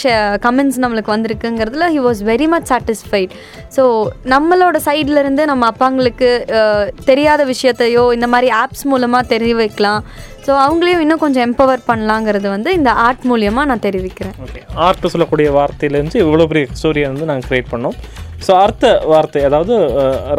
கமெண்ட்ஸ் 0.46 0.80
நம்மளுக்கு 0.84 1.14
வந்திருக்குங்கிறதுல 1.16 1.88
he 1.96 2.00
was 2.08 2.22
very 2.32 2.48
much 2.54 2.70
satisfied 2.72 3.34
so 3.76 3.84
நம்மளோட 4.34 4.76
சைடுல 4.88 5.22
இருந்து 5.24 5.44
நம்ம 5.52 5.66
அப்பாங்களுக்கு 5.72 6.30
தெரியாத 7.10 7.44
விஷயத்தையோ 7.52 8.04
இந்த 8.18 8.28
மாதிரி 8.34 8.50
ஆப்ஸ் 8.62 8.84
மூலமாக 8.92 9.30
தெரிய 9.34 9.54
வைக்கலாம் 9.62 10.02
ஸோ 10.46 10.52
அவங்களையும் 10.64 11.02
இன்னும் 11.04 11.22
கொஞ்சம் 11.22 11.44
எம்பவர் 11.46 11.82
பண்ணலாங்கிறது 11.88 12.48
வந்து 12.54 12.70
இந்த 12.78 12.90
ஆர்ட் 13.06 13.24
மூலியமாக 13.30 13.68
நான் 13.70 13.82
தெரிவிக்கிறேன். 13.86 14.36
ஓகே 14.44 14.60
ஆர்ட் 14.86 15.12
சொல்லக்கூடிய 15.14 15.48
வார்த்தையிலேருந்து 15.58 16.22
இவ்வளோ 16.24 16.46
பெரிய 16.52 16.66
ஸ்டோரியை 16.80 17.08
வந்து 17.12 17.28
நாங்கள் 17.30 17.46
க்ரியேட் 17.48 17.70
பண்ணோம். 17.72 17.96
ஸோ 18.46 18.52
அடுத்த 18.62 18.86
வார்த்தை 19.12 19.40
அதாவது 19.48 19.74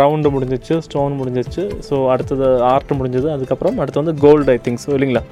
ரவுண்டு 0.01 0.29
முடிஞ்சிச்சு 0.35 0.75
ஸ்டோன் 0.85 1.17
முடிஞ்சிச்சு. 1.19 1.63
ஸோ 1.87 1.95
அடுத்தது 2.13 2.47
ஆர்ட் 2.71 2.93
முடிஞ்சது 2.99 3.27
அதுக்கப்புறம் 3.35 3.79
அடுத்து 3.81 4.01
வந்து 4.03 4.15
கோல்டு 4.23 4.51
ஐ 4.55 4.59
திங்க் 4.67 4.83
ஸோ 4.85 4.91
இல்லைங்களா? 4.97 5.23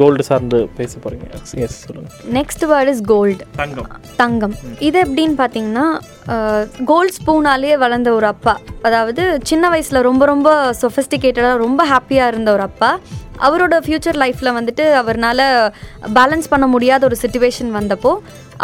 கோல்டு 0.00 0.22
சார்ந்து 0.28 0.58
பேச 0.78 0.92
போகிறீங்க 1.04 1.26
எஸ் 1.64 1.78
சொல்லுங்கள் 1.84 2.34
நெக்ஸ்ட் 2.38 2.64
வேர்ட் 2.72 2.90
இஸ் 2.92 3.02
கோல்டு 3.12 3.44
தங்கம். 3.60 3.88
தங்கம். 4.22 4.54
இது 4.88 4.98
எப்படின்னு 5.04 5.36
பார்த்தீங்கன்னா 5.42 5.86
கோல்ட் 6.90 7.16
ஸ்பூனாலே 7.18 7.72
வளர்ந்த 7.84 8.10
ஒரு 8.18 8.26
அப்பா. 8.34 8.54
அதாவது 8.88 9.22
சின்ன 9.50 9.68
வயசில் 9.74 10.06
ரொம்ப 10.08 10.24
ரொம்ப 10.32 10.50
சொஃபிஸ்டிகேட்டடாக 10.82 11.62
ரொம்ப 11.64 11.86
ஹாப்பியாக 11.92 12.32
இருந்த 12.32 12.52
ஒரு 12.56 12.64
அப்பா. 12.70 12.90
அவரோட 13.46 13.74
ஃப்யூச்சர் 13.84 14.20
லைஃப்பில் 14.22 14.56
வந்துட்டு 14.58 14.84
அவர்னால 15.00 15.40
பேலன்ஸ் 16.18 16.50
பண்ண 16.52 16.66
முடியாத 16.74 17.04
ஒரு 17.08 17.16
சுச்சுவேஷன் 17.22 17.70
வந்தப்போ 17.78 18.12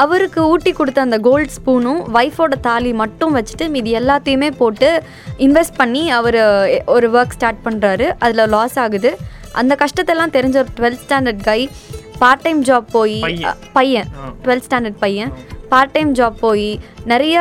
அவருக்கு 0.04 0.40
ஊட்டி 0.52 0.72
கொடுத்த 0.72 1.00
அந்த 1.06 1.18
கோல்ட் 1.26 1.54
ஸ்பூனும் 1.58 2.00
ஒய்ஃபோட 2.18 2.54
தாலி 2.66 2.92
மட்டும் 3.02 3.36
வச்சுட்டு 3.36 3.66
மீதி 3.74 3.92
எல்லாத்தையுமே 4.00 4.50
போட்டு 4.58 4.90
இன்வெஸ்ட் 5.46 5.78
பண்ணி 5.82 6.02
அவர் 6.18 6.38
ஒரு 6.96 7.08
ஒர்க் 7.18 7.36
ஸ்டார்ட் 7.38 7.64
பண்ணுறாரு 7.64 8.08
அதில் 8.18 8.52
லாஸ் 8.56 8.78
ஆகுது. 8.84 9.12
அந்த 9.62 9.72
கஷ்டத்தெல்லாம் 9.82 10.34
தெரிஞ்ச 10.36 10.56
ஒரு 10.62 10.72
டுவெல்த் 10.78 11.02
ஸ்டாண்டர்ட் 11.04 11.42
கை 11.50 11.60
பார்ட் 12.22 12.44
டைம் 12.44 12.60
ஜாப் 12.68 12.88
போய் 12.96 13.16
பையன். 13.78 14.08
டுவெல்த் 14.44 14.66
ஸ்டாண்டர்ட் 14.68 15.00
பையன். 15.04 15.32
பார்ட் 15.72 15.92
டைம் 15.94 16.10
ஜாப் 16.18 16.36
போய் 16.42 16.68
நிறைய 17.12 17.36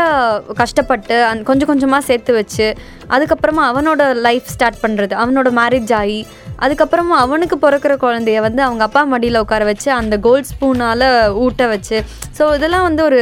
கஷ்டப்பட்டு 0.61 1.15
அந் 1.27 1.43
கொஞ்சம் 1.49 1.69
கொஞ்சமாக 1.71 2.07
சேர்த்து 2.07 2.31
வச்சு 2.37 2.67
அதுக்கப்புறமா 3.13 3.63
அவனோட 3.71 4.01
லைஃப் 4.27 4.47
ஸ்டார்ட் 4.53 4.81
பண்ணுறது 4.83 5.13
அவனோட 5.23 5.49
மேரேஜ் 5.59 5.93
ஆகி 5.99 6.19
அதுக்கப்புறமா 6.63 7.15
அவனுக்கு 7.23 7.55
பிறக்கிற 7.63 7.93
குழந்தைய 8.03 8.41
வந்து 8.45 8.61
அவங்க 8.67 8.83
அப்பா 8.87 9.01
மடியில் 9.13 9.41
உட்கார 9.43 9.63
வச்சு 9.69 9.89
அந்த 9.91 10.15
கோல்ட் 10.27 10.49
ஸ்பூனால் 10.51 11.05
ஊட்ட 11.43 11.63
வச்சு. 11.73 11.97
ஸோ 12.37 12.43
இதெல்லாம் 12.57 12.85
வந்து 12.89 13.01
ஒரு 13.03 13.21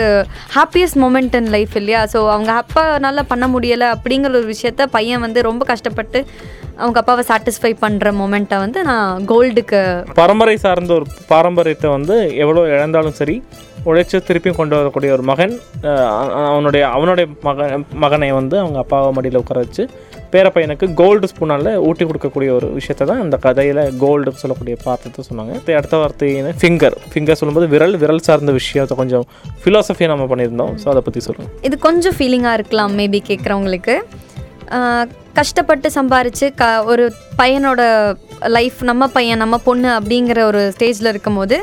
ஹாப்பியஸ்ட் 0.58 1.00
மூமெண்ட் 1.04 1.36
இன் 1.40 1.52
லைஃப் 1.56 1.76
இல்லையா? 1.82 2.02
ஸோ 2.14 2.20
அவங்க 2.34 2.52
அப்பானால 2.62 3.24
பண்ண 3.32 3.48
முடியலை 3.48 3.88
அப்படிங்கிற 3.96 4.32
ஒரு 4.42 4.50
விஷயத்த 4.54 4.86
பையன் 4.98 5.24
வந்து 5.26 5.42
ரொம்ப 5.50 5.66
கஷ்டப்பட்டு 5.72 6.22
அவங்க 6.78 7.00
அப்பாவை 7.00 7.24
சாட்டிஸ்ஃபை 7.28 7.72
பண்ணுற 7.82 8.12
மொமெண்ட்டை 8.14 8.58
வந்து 8.58 8.84
நான் 8.84 9.26
கோல்டுக்கு 9.26 9.82
பரம்பரை 10.14 10.56
சார்ந்த 10.58 10.94
ஒரு 10.94 11.06
பாரம்பரியத்தை 11.28 11.90
வந்து 11.90 12.16
எவ்வளோ 12.36 12.62
இழந்தாலும் 12.70 13.14
சரி 13.14 13.36
உழைச்சு 13.86 14.18
திருப்பியும் 14.28 14.56
கொண்டு 14.56 14.76
வரக்கூடிய 14.76 15.12
ஒரு 15.14 15.24
மகன் 15.24 15.54
அவனுடைய 16.46 16.84
அவனுடைய 16.90 17.26
மகன் 17.42 17.72
மகனை 17.96 18.32
வந்து 18.32 18.56
அவங்க 18.60 18.78
அப்பாவை 18.78 19.10
மடியில் 19.14 19.40
உட்கார 19.40 19.60
வச்சு 19.60 19.84
பேர 20.34 20.48
பையனுக்கு 20.50 20.94
கோல்டு 20.94 21.28
ஸ்பூனால் 21.28 21.70
ஊட்டி 21.84 22.04
கொடுக்கக்கூடிய 22.06 22.52
ஒரு 22.52 22.68
விஷயத்தை 22.72 23.08
தான் 23.08 23.22
அந்த 23.22 23.38
கதையில் 23.38 23.82
கோல்டு 23.98 24.34
சொல்லக்கூடிய 24.36 24.76
பார்த்தத்தை 24.86 25.22
சொன்னாங்க. 25.30 25.52
அடுத்த- 25.52 25.76
அடுத்த 25.76 25.98
வார்த்தை 25.98 26.30
ஃபிங்கர் 26.62 26.98
ஃபிங்கர் 27.12 27.40
சொல்லும்போது 27.40 27.68
விரல் 27.68 27.98
விரல் 27.98 28.20
சார்ந்த 28.20 28.52
விஷயத்தை 28.52 28.98
கொஞ்சம் 28.98 29.26
ஃபிலாசபியை 29.62 30.08
நம்ம 30.08 30.28
பண்ணியிருந்தோம். 30.32 30.74
ஸோ 30.82 30.88
அதை 30.88 31.02
பற்றி 31.02 31.20
சொல்லுங்கள் 31.20 31.54
இது 31.62 31.78
கொஞ்சம் 31.80 32.18
ஃபீலிங்காக 32.18 32.54
இருக்கலாம் 32.54 32.96
மேபி 32.98 33.22
கேட்குறவங்களுக்கு 33.30 33.96
கஷ்டப்பட்டு 35.34 35.90
சம்பாரித்து 35.96 36.54
க 36.56 36.84
ஒரு 36.84 37.04
பையனோட 37.38 37.82
லைஃப் 38.48 38.84
நம்ம 38.84 39.08
பையன் 39.08 39.38
நம்ம 39.38 39.58
பொண்ணு 39.58 39.90
அப்படிங்கிற 39.90 40.40
ஒரு 40.42 40.74
ஸ்டேஜில் 40.76 41.10
இருக்கும்போது 41.10 41.56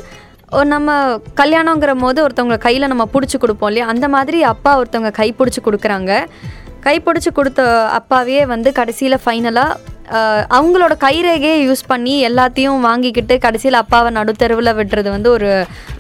ஒரு 0.53 0.69
நம்ம 0.69 0.91
கல்யாணங்கிற 1.37 1.93
போது 1.99 2.19
ஒருத்தவங்க 2.27 2.59
கையில் 2.59 2.89
நம்ம 2.89 3.05
பிடிச்சி 3.12 3.37
கொடுப்போம் 3.39 3.69
இல்லையா? 3.69 3.87
அந்த 3.87 4.09
மாதிரி 4.09 4.43
அப்பா 4.43 4.79
ஒருத்தவங்க 4.81 5.11
கை 5.11 5.35
பிடிச்சி 5.39 5.61
கொடுக்குறாங்க. 5.65 6.12
கை 6.81 7.03
பிடிச்சி 7.07 7.31
கொடுத்த 7.33 7.62
அப்பாவே 7.99 8.47
வந்து 8.47 8.73
கடைசியில் 8.73 9.23
ஃபைனலாக 9.25 9.79
அவங்களோட 10.57 10.95
கைரேகையை 11.05 11.59
யூஸ் 11.67 11.83
பண்ணி 11.93 12.14
எல்லாத்தையும் 12.29 12.81
வாங்கிக்கிட்டு 12.88 13.35
கடைசியில் 13.45 13.79
அப்பாவை 13.83 14.11
நடுத்தெருவில் 14.19 14.73
விடுறது 14.79 15.09
வந்து 15.17 15.31
ஒரு 15.37 15.50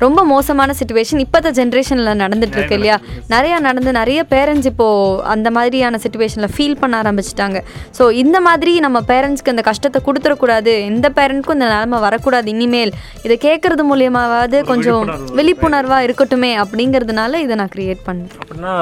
ரொம்ப 0.04 0.20
மோசமான 0.32 0.74
சுச்சுவேஷன் 0.80 1.22
இப்போத்த 1.24 1.52
ஜென்ரேஷனில் 1.58 2.20
நடந்துட்டு 2.22 2.56
இருக்கு 2.58 2.76
இல்லையா? 2.78 2.96
நிறையா 3.34 3.56
நடந்து 3.68 3.90
நிறைய 3.98 4.20
பேரண்ட்ஸ் 4.34 4.68
இப்போது 4.72 5.22
அந்த 5.34 5.48
மாதிரியான 5.56 6.00
சுச்சுவேஷனில் 6.04 6.52
ஃபீல் 6.54 6.78
பண்ண 6.82 6.94
ஆரம்பிச்சிட்டாங்க. 7.02 7.58
ஸோ 7.98 8.06
இந்த 8.22 8.36
மாதிரி 8.48 8.72
நம்ம 8.86 8.98
பேரண்ட்ஸ்க்கு 9.12 9.54
இந்த 9.54 9.64
கஷ்டத்தை 9.70 10.00
கொடுத்துடக்கூடாது. 10.08 10.74
எந்த 10.90 11.06
பேரண்ட்க்கும் 11.18 11.58
இந்த 11.58 11.68
நிலைமை 11.72 12.00
வரக்கூடாது 12.06 12.50
இனிமேல். 12.54 12.92
இதை 13.26 13.38
கேட்கறது 13.46 13.84
மூலியமாவது 13.90 14.60
கொஞ்சம் 14.72 15.04
விழிப்புணர்வாக 15.40 16.06
இருக்கட்டுமே 16.08 16.52
அப்படிங்கிறதுனால 16.64 17.42
இதை 17.46 17.56
நான் 17.62 17.72
க்ரியேட் 17.76 18.02
பண்ணேன். 18.08 18.32
அப்படின்னா 18.42 18.74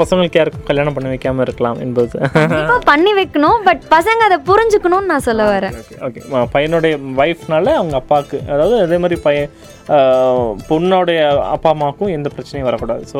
பசங்களுக்கு 0.00 0.40
யாருக்கும் 0.40 0.68
கல்யாணம் 0.70 0.96
பண்ணி 0.98 1.12
வைக்காமல் 1.14 1.46
இருக்கலாம் 1.46 1.80
என்பது. 1.86 2.16
பண்ணி 2.90 3.14
வைக்கணும். 3.20 3.58
பட் 3.68 3.82
பசங்க 3.96 4.22
அதை 4.28 4.38
புரிஞ்சுக்கணும்னு 4.74 5.10
நான் 5.12 5.26
சொல்ல 5.26 5.42
வரேன். 5.54 5.74
ஓகே 6.06 6.20
பையனுடைய 6.54 6.94
ஒய்ஃப்னால 7.22 7.66
அவங்க 7.80 7.94
அப்பாவுக்கு 8.00 8.38
அதாவது 8.54 8.76
அதே 8.84 8.96
மாதிரி 9.02 9.16
பையன் 9.26 9.50
பொண்ணோடைய 10.68 11.20
அப்பா 11.54 11.68
அம்மாவுக்கும் 11.74 12.12
எந்த 12.16 12.28
பிரச்சனையும் 12.34 12.68
வரக்கூடாது. 12.68 13.02
ஸோ 13.12 13.18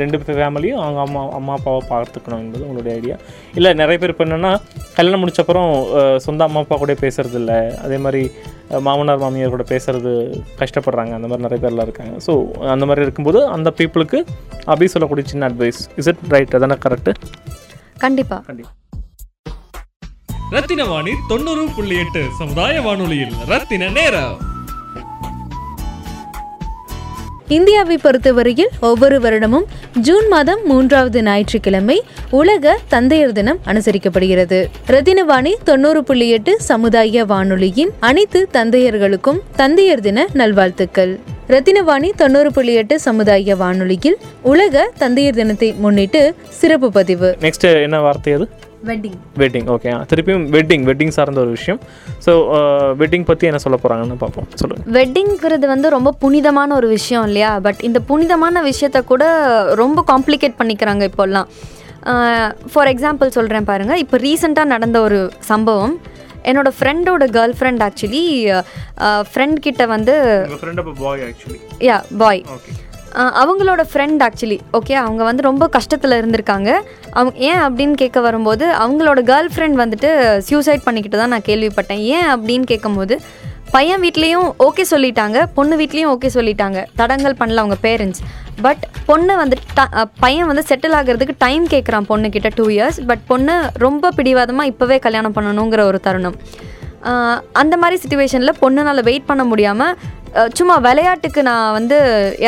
ரெண்டு 0.00 0.18
ஃபேமிலியும் 0.22 0.80
அவங்க 0.84 1.00
அம்மா 1.06 1.22
அம்மா 1.38 1.52
அப்பாவை 1.58 1.82
பார்த்துக்கணும் 1.90 2.42
என்பது 2.44 2.64
உங்களுடைய 2.68 2.92
ஐடியா 3.00 3.16
இல்லை 3.58 3.72
நிறைய 3.82 3.96
பேர் 4.02 4.12
இப்போ 4.14 4.24
என்னென்னா 4.26 4.52
கல்யாணம் 4.98 5.22
முடிச்சப்பறம் 5.24 5.72
சொந்த 6.26 6.46
அம்மா 6.48 6.62
அப்பா 6.64 6.78
கூட 6.84 6.96
பேசுறது 7.04 7.38
இல்ல 7.42 7.52
அதே 7.86 7.98
மாதிரி 8.06 8.22
மாமனார் 8.86 9.22
மாமியார் 9.24 9.54
கூட 9.56 9.66
பேசுறது 9.74 10.14
கஷ்டப்படுறாங்க. 10.62 11.12
அந்த 11.18 11.28
மாதிரி 11.30 11.46
நிறைய 11.46 11.60
பேர்லாம் 11.64 11.88
இருக்காங்க. 11.88 12.14
ஸோ 12.26 12.32
அந்த 12.74 12.86
மாதிரி 12.90 13.06
இருக்கும்போது 13.08 13.42
அந்த 13.56 13.72
பீப்புளுக்கு 13.80 14.20
அப்படி 14.70 14.88
சொல்லக்கூடிய 14.94 15.26
சின்ன 15.34 15.50
அட்வைஸ் 15.50 15.82
இஸ் 16.00 16.10
இட் 16.12 16.24
ரைட் 16.36 16.56
அதானே 16.58 16.78
கரெக்டு 16.86 17.14
கண்டிப்பா. 18.04 18.38
கண்டிப்பாக 18.50 18.74
ரத்தின 20.50 20.84
வாணி 20.84 21.10
தொண்ணூறு 21.28 21.66
புள்ளி 21.76 21.98
எட்டு 21.98 22.24
சமுதாய 22.38 22.80
வானொலியில். 22.80 23.32
ரத்தின 23.46 23.88
நேரம். 23.88 24.38
இந்தியாவை 27.48 27.98
பொறுத்தவரையில் 27.98 28.68
ஒவ்வொரு 28.80 29.20
வருடமும் 29.20 29.64
ஜூன் 30.00 30.28
மாதம் 30.28 30.60
மூன்றாவது 30.64 31.22
ஞாயிற்றுக்கிழமை 31.22 32.02
உலக 32.30 32.78
தந்தையர் 32.88 33.32
தினம் 33.32 33.58
அனுசரிக்கப்படுகிறது. 33.66 34.66
ரத்தினவாணி 34.86 35.54
தொண்ணூறு 35.64 36.04
புள்ளி 36.04 36.30
எட்டு 36.30 36.60
சமுதாய 36.60 37.24
வானொலியின் 37.24 37.90
அனைத்து 38.00 38.48
தந்தையர்களுக்கும் 38.52 39.40
தந்தையர் 39.56 40.00
தின 40.00 40.28
நல்வாழ்த்துக்கள். 40.32 41.18
ரத்தினவாணி 41.48 42.10
தொண்ணூறு 42.16 42.52
புள்ளி 42.52 42.74
எட்டு 42.74 43.00
சமுதாய 43.00 43.56
வானொலியில் 43.56 44.16
உலக 44.42 44.92
தந்தையர் 44.98 45.34
தினத்தை 45.34 45.72
முன்னிட்டு 45.72 46.34
சிறப்பு 46.48 46.92
பதிவு. 46.92 47.36
நெக்ஸ்ட் 47.40 47.82
என்ன 47.82 48.00
வார்த்தை 48.00 48.32
அது? 48.32 48.65
வெட்டிங் 48.88 49.16
வெட்டிங் 49.38 49.68
ஓகே 49.74 49.90
திருப்பியும் 50.10 50.44
வெட்டிங் 50.50 50.84
வெட்டிங் 50.90 51.14
சார்ந்த 51.16 51.40
ஒரு 51.40 51.50
விஷயம் 51.50 51.80
ஸோ 52.26 52.32
வெட்டிங் 52.96 53.24
பற்றி 53.24 53.46
என்ன 53.46 53.58
சொல்ல 53.58 53.78
போகிறாங்கன்னு 53.82 54.16
பார்ப்போம் 54.16 54.48
சொல்லுங்கள் 54.54 54.94
வெட்டிங்கிறது 54.98 55.66
வந்து 55.66 55.90
ரொம்ப 55.90 56.12
புனிதமான 56.24 56.74
ஒரு 56.74 56.88
விஷயம் 56.88 57.24
இல்லையா? 57.24 57.52
பட் 57.58 57.80
இந்த 57.80 58.00
புனிதமான 58.00 58.62
விஷயத்த 58.62 59.04
கூட 59.04 59.24
ரொம்ப 59.74 60.04
காம்ப்ளிகேட் 60.12 60.58
பண்ணிக்கிறாங்க 60.58 61.02
இப்போல்லாம். 61.10 61.48
ஃபார் 62.72 62.90
எக்ஸாம்பிள் 62.92 63.28
சொல்கிறேன் 63.28 63.64
பாருங்கள் 63.64 63.98
இப்போ 63.98 64.16
ரீசெண்டாக 64.18 64.72
நடந்த 64.74 65.00
ஒரு 65.00 65.18
சம்பவம். 65.50 65.94
என்னோட 66.44 66.70
ஃப்ரெண்டோட 66.78 67.24
கேர்ள் 67.36 67.54
ஃப்ரெண்ட் 67.58 67.82
ஆக்சுவலி 67.82 68.24
ஃப்ரெண்ட் 69.30 69.58
கிட்ட 69.60 69.86
வந்து 69.86 70.14
யா 71.88 71.96
பாய் 72.16 72.42
ஓகே 72.56 72.72
அவங்களோட 73.16 73.82
ஃப்ரெண்ட் 73.92 74.26
ஆக்சுவலி 74.26 74.58
ஓகே 74.72 74.92
அவங்க 74.92 75.24
வந்து 75.24 75.42
ரொம்ப 75.42 75.68
கஷ்டத்தில் 75.72 76.16
இருந்திருக்காங்க. 76.16 76.70
அவங்க 77.10 77.38
ஏன் 77.38 77.60
அப்படின்னு 77.60 77.92
கேட்க 77.92 78.20
வரும்போது 78.20 78.66
அவங்களோட 78.66 79.20
கேர்ள் 79.30 79.48
ஃப்ரெண்ட் 79.56 79.80
வந்துட்டு 79.82 80.38
சூசைட் 80.38 80.82
பண்ணிக்கிட்டு 80.82 81.18
தான் 81.18 81.28
நான் 81.28 81.46
கேள்விப்பட்டேன். 81.46 82.02
ஏன் 82.14 82.26
அப்படின்னு 82.26 82.62
கேட்கும்போது 82.62 83.20
பையன் 83.70 84.00
வீட்லேயும் 84.00 84.50
ஓகே 84.58 84.84
சொல்லிட்டாங்க 84.90 85.46
பொண்ணு 85.54 85.76
வீட்லேயும் 85.76 86.12
ஓகே 86.14 86.28
சொல்லிட்டாங்க. 86.34 86.84
தடங்கல் 86.96 87.36
பண்ணல 87.40 87.56
அவங்க 87.56 87.76
பேரண்ட்ஸ் 87.82 88.22
பட் 88.62 88.86
பொண்ணு 89.06 89.36
வந்து 89.36 89.56
ட- 89.76 90.04
பையன் 90.20 90.46
வந்து 90.46 90.64
செட்டில் 90.68 90.94
ஆகிறதுக்கு 90.98 91.34
டைம் 91.38 91.66
கேட்குறான் 91.66 92.06
பொண்ணுக்கிட்ட 92.08 92.50
டூ 92.54 92.66
இயர்ஸ் 92.66 93.06
பட் 93.06 93.26
பொண்ணு 93.26 93.70
ரொம்ப 93.74 94.10
பிடிவாதமாக 94.10 94.70
இப்போவே 94.70 94.98
கல்யாணம் 94.98 95.34
பண்ணணுங்கிற 95.34 95.80
ஒரு 95.80 96.00
தருணம். 96.00 96.36
அந்த 97.52 97.76
மாதிரி 97.76 98.00
சுச்சுவேஷனில் 98.02 98.54
பொண்ணுனால் 98.62 99.02
வெயிட் 99.02 99.26
பண்ண 99.26 99.44
முடியாமல் 99.44 99.96
சும்மா 100.58 100.76
விளையாட்டுக்கு 100.86 101.42
நான் 101.42 101.72
வந்து 101.72 101.98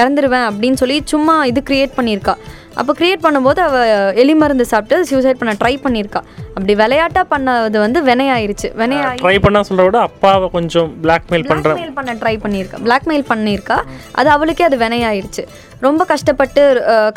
இறந்துருவேன் 0.01 0.49
அப்படின்னு 0.51 0.81
சொல்லி 0.83 0.97
சும்மா 1.05 1.35
இது 1.51 1.63
க்ரியேட் 1.71 1.97
பண்ணியிருக்கா. 1.99 2.35
அப்போ 2.81 2.93
க்ரியேட் 2.99 3.23
பண்ணும்போது 3.27 3.61
அவள் 3.67 3.93
எலி 4.23 4.35
மருந்து 4.41 4.65
சாப்பிட்டு 4.73 4.97
சூசைட் 5.11 5.41
பண்ண 5.41 5.53
ட்ரை 5.63 5.73
பண்ணியிருக்கா. 5.85 6.21
அப்படி 6.57 6.75
விளையாட்டாக 6.83 7.25
பண்ணது 7.33 7.79
வந்து 7.85 7.99
வினையாயிருச்சு. 8.11 8.69
வினையாயி 8.83 9.19
ட்ரை 9.25 9.37
பண்ணா 9.47 9.61
சொல்கிறத 9.69 9.87
விட 9.89 10.01
அப்பாவை 10.09 10.47
கொஞ்சம் 10.57 10.91
பிளாக்மெயில் 11.05 11.47
பண்ணுற 11.51 11.73
பண்ண 11.99 12.13
ட்ரை 12.21 12.35
பண்ணியிருக்கா. 12.45 12.79
பிளாக்மெயில் 12.87 13.25
பண்ணியிருக்கா. 13.33 13.79
அது 14.21 14.31
அவளுக்கே 14.37 14.67
அது 14.69 14.79
வினையாயிருச்சு. 14.85 15.45
ரொம்ப 15.87 16.03
கஷ்டப்பட்டு 16.13 16.63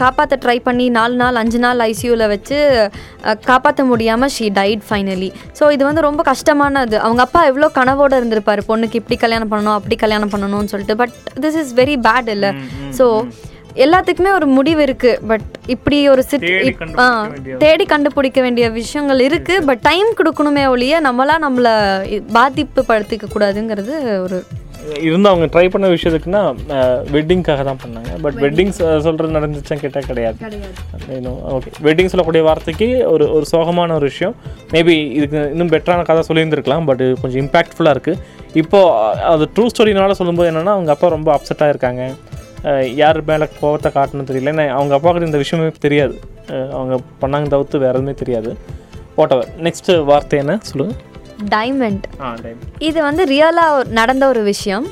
காப்பாற்ற 0.01 0.35
ட்ரை 0.43 0.57
பண்ணி 0.65 0.85
நாலு 0.97 1.15
நாள் 1.21 1.39
அஞ்சு 1.41 1.59
நாள் 1.63 1.79
ஐசியூவில் 1.89 2.25
வச்சு 2.33 2.57
காப்பாற்ற 3.49 3.83
முடியாமல் 3.91 4.33
ஷீ 4.35 4.47
டைட் 4.59 4.83
ஃபைனலி 4.89 5.29
ஸோ 5.59 5.71
இது 5.75 5.83
வந்து 5.89 6.05
ரொம்ப 6.07 6.21
கஷ்டமானது. 6.31 6.97
அவங்க 7.05 7.21
அப்பா 7.27 7.43
எவ்வளோ 7.51 7.69
கனவோடு 7.79 8.19
இருந்திருப்பாரு. 8.21 8.63
பொண்ணுக்கு 8.71 8.99
இப்படி 9.01 9.17
கல்யாணம் 9.23 9.51
பண்ணணும் 9.53 9.77
அப்படி 9.77 9.97
கல்யாணம் 10.03 10.33
பண்ணணும்னு 10.35 10.73
சொல்லிட்டு. 10.73 10.97
But 11.03 11.15
this 11.45 11.59
is 11.63 11.73
very 11.81 11.97
bad 12.09 12.29
இல்லை. 12.35 12.51
ஸோ 12.99 13.07
எல்லாத்துக்குமே 13.75 14.33
ஒரு 14.33 14.45
முடிவு 14.45 14.81
இருக்கு 14.81 15.19
பட் 15.27 15.41
இப்படி 15.67 16.09
ஒரு 16.09 16.23
சிட் 16.23 16.41
தேடி 17.57 17.85
கண்டுபிடிக்க 17.85 18.41
வேண்டிய- 18.41 18.69
விஷயங்கள் 18.69 19.19
இருக்கு 19.19 19.63
பட் 19.63 19.79
டைம் 19.79 20.05
கொடுக்கணுமே 20.17 20.67
ஒழிய 20.67 21.01
நம்மளா 21.01 21.35
நம்மளை 21.41 21.73
பாதிப்பு 22.31 22.85
படுத்திக்க 22.87 23.23
கூடாதுங்கிறது 23.33 24.21
ஒரு 24.21 24.43
இருந்து 25.01 25.29
அவங்க 25.29 25.45
ட்ரை 25.45 25.69
பண்ண 25.69 25.87
விஷயத்துக்குன்னா 25.87 26.55
வெட்டிங்காக 27.11 27.63
தான் 27.63 27.77
பண்ணாங்க 27.85 28.21
பட் 28.21 28.33
வெட்டிங் 28.33 28.69
சொல்கிறது 28.99 29.39
நடந்துச்சான்னு 29.39 29.79
கேட்டால் 29.79 30.05
கிடையாது. 30.05 30.37
ஓகே 31.49 31.71
வெட்டிங் 31.81 32.05
சொல்லக்கூடிய 32.05 32.43
வார்த்தைக்கு 32.43 33.11
ஒரு 33.11 33.33
ஒரு 33.33 33.45
சோகமான 33.51 33.93
ஒரு 33.93 33.99
விஷயம். 33.99 34.35
மேபி 34.71 35.11
இதுக்கு 35.11 35.49
இன்னும் 35.51 35.69
பெட்டரான 35.69 36.03
கதை 36.03 36.23
சொல்லியிருந்திருக்கலாம் 36.27 36.85
பட் 36.85 37.21
கொஞ்சம் 37.21 37.47
இம்பாக்ட்ஃபுல்லாக 37.47 37.95
இருக்குது 37.95 38.17
இப்போது 38.53 39.19
அது 39.23 39.49
ட்ரூ 39.55 39.65
ஸ்டோரினால 39.65 40.11
சொல்லும்போது 40.11 40.51
என்னென்னா 40.51 40.65
அவங்க 40.65 40.91
அப்பா 40.91 41.07
ரொம்ப 41.07 41.39
அப்செட்டாக 41.39 41.69
இருக்காங்க 41.69 42.13
யார் 43.01 43.19
மேலே 43.29 43.45
கோவத்தை 43.61 43.89
காட்டணும் 43.95 44.27
தெரியல. 44.29 44.51
ஏன்னா 44.53 44.65
அவங்க 44.77 44.93
அப்பாவுக்கு 44.97 45.29
இந்த 45.29 45.39
விஷயமே 45.43 45.69
தெரியாது. 45.85 46.15
அவங்க 46.77 46.95
பண்ணாங்க 47.21 47.49
தவிர்த்து 47.53 47.83
வேறு 47.83 47.95
எதுவுமே 47.95 48.13
தெரியாது. 48.21 48.51
வாட் 49.17 49.33
எவர் 49.35 49.49
நெக்ஸ்ட்டு 49.67 49.95
வார்த்தை 50.11 50.39
என்ன? 50.43 50.55
சொல்லுங்கள் 50.69 51.09
டைமண்ட் 51.53 52.03
இது 52.89 52.99
வந்து 53.07 53.23
ரியலாக 53.35 53.85
நடந்த 53.99 54.23
ஒரு 54.31 54.41
விஷயம். 54.51 54.87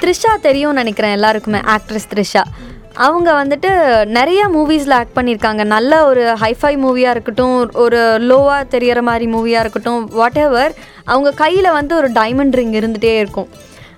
த்ரிஷா 0.00 0.32
தெரியும்னு 0.46 0.80
நினைக்கிறேன் 0.82 1.16
எல்லாருக்குமே. 1.16 1.60
ஆக்ட்ரஸ் 1.74 2.10
த்ரிஷா. 2.12 2.44
அவங்க 3.06 3.28
வந்துட்டு 3.40 3.70
நிறைய 4.16 4.40
மூவிஸில் 4.54 4.94
ஆக்ட் 4.98 5.16
பண்ணியிருக்காங்க. 5.18 5.62
நல்ல 5.74 5.92
ஒரு 6.10 6.24
ஹைஃபை 6.42 6.72
மூவியாக 6.84 7.14
இருக்கட்டும் 7.16 7.54
ஒரு 7.84 8.00
லோவாக 8.30 8.62
தெரியற 8.74 9.00
மாதிரி 9.08 9.26
மூவியாக 9.34 9.64
இருக்கட்டும் 9.64 10.02
வாட் 10.18 10.40
எவர் 10.46 10.74
அவங்க 11.12 11.30
கையில் 11.42 11.76
வந்து 11.78 11.94
ஒரு 12.00 12.10
டைமண்ட் 12.18 12.56
ரிங் 12.60 12.74
இருந்துகிட்டே 12.80 13.14
இருக்கும். 13.24 13.48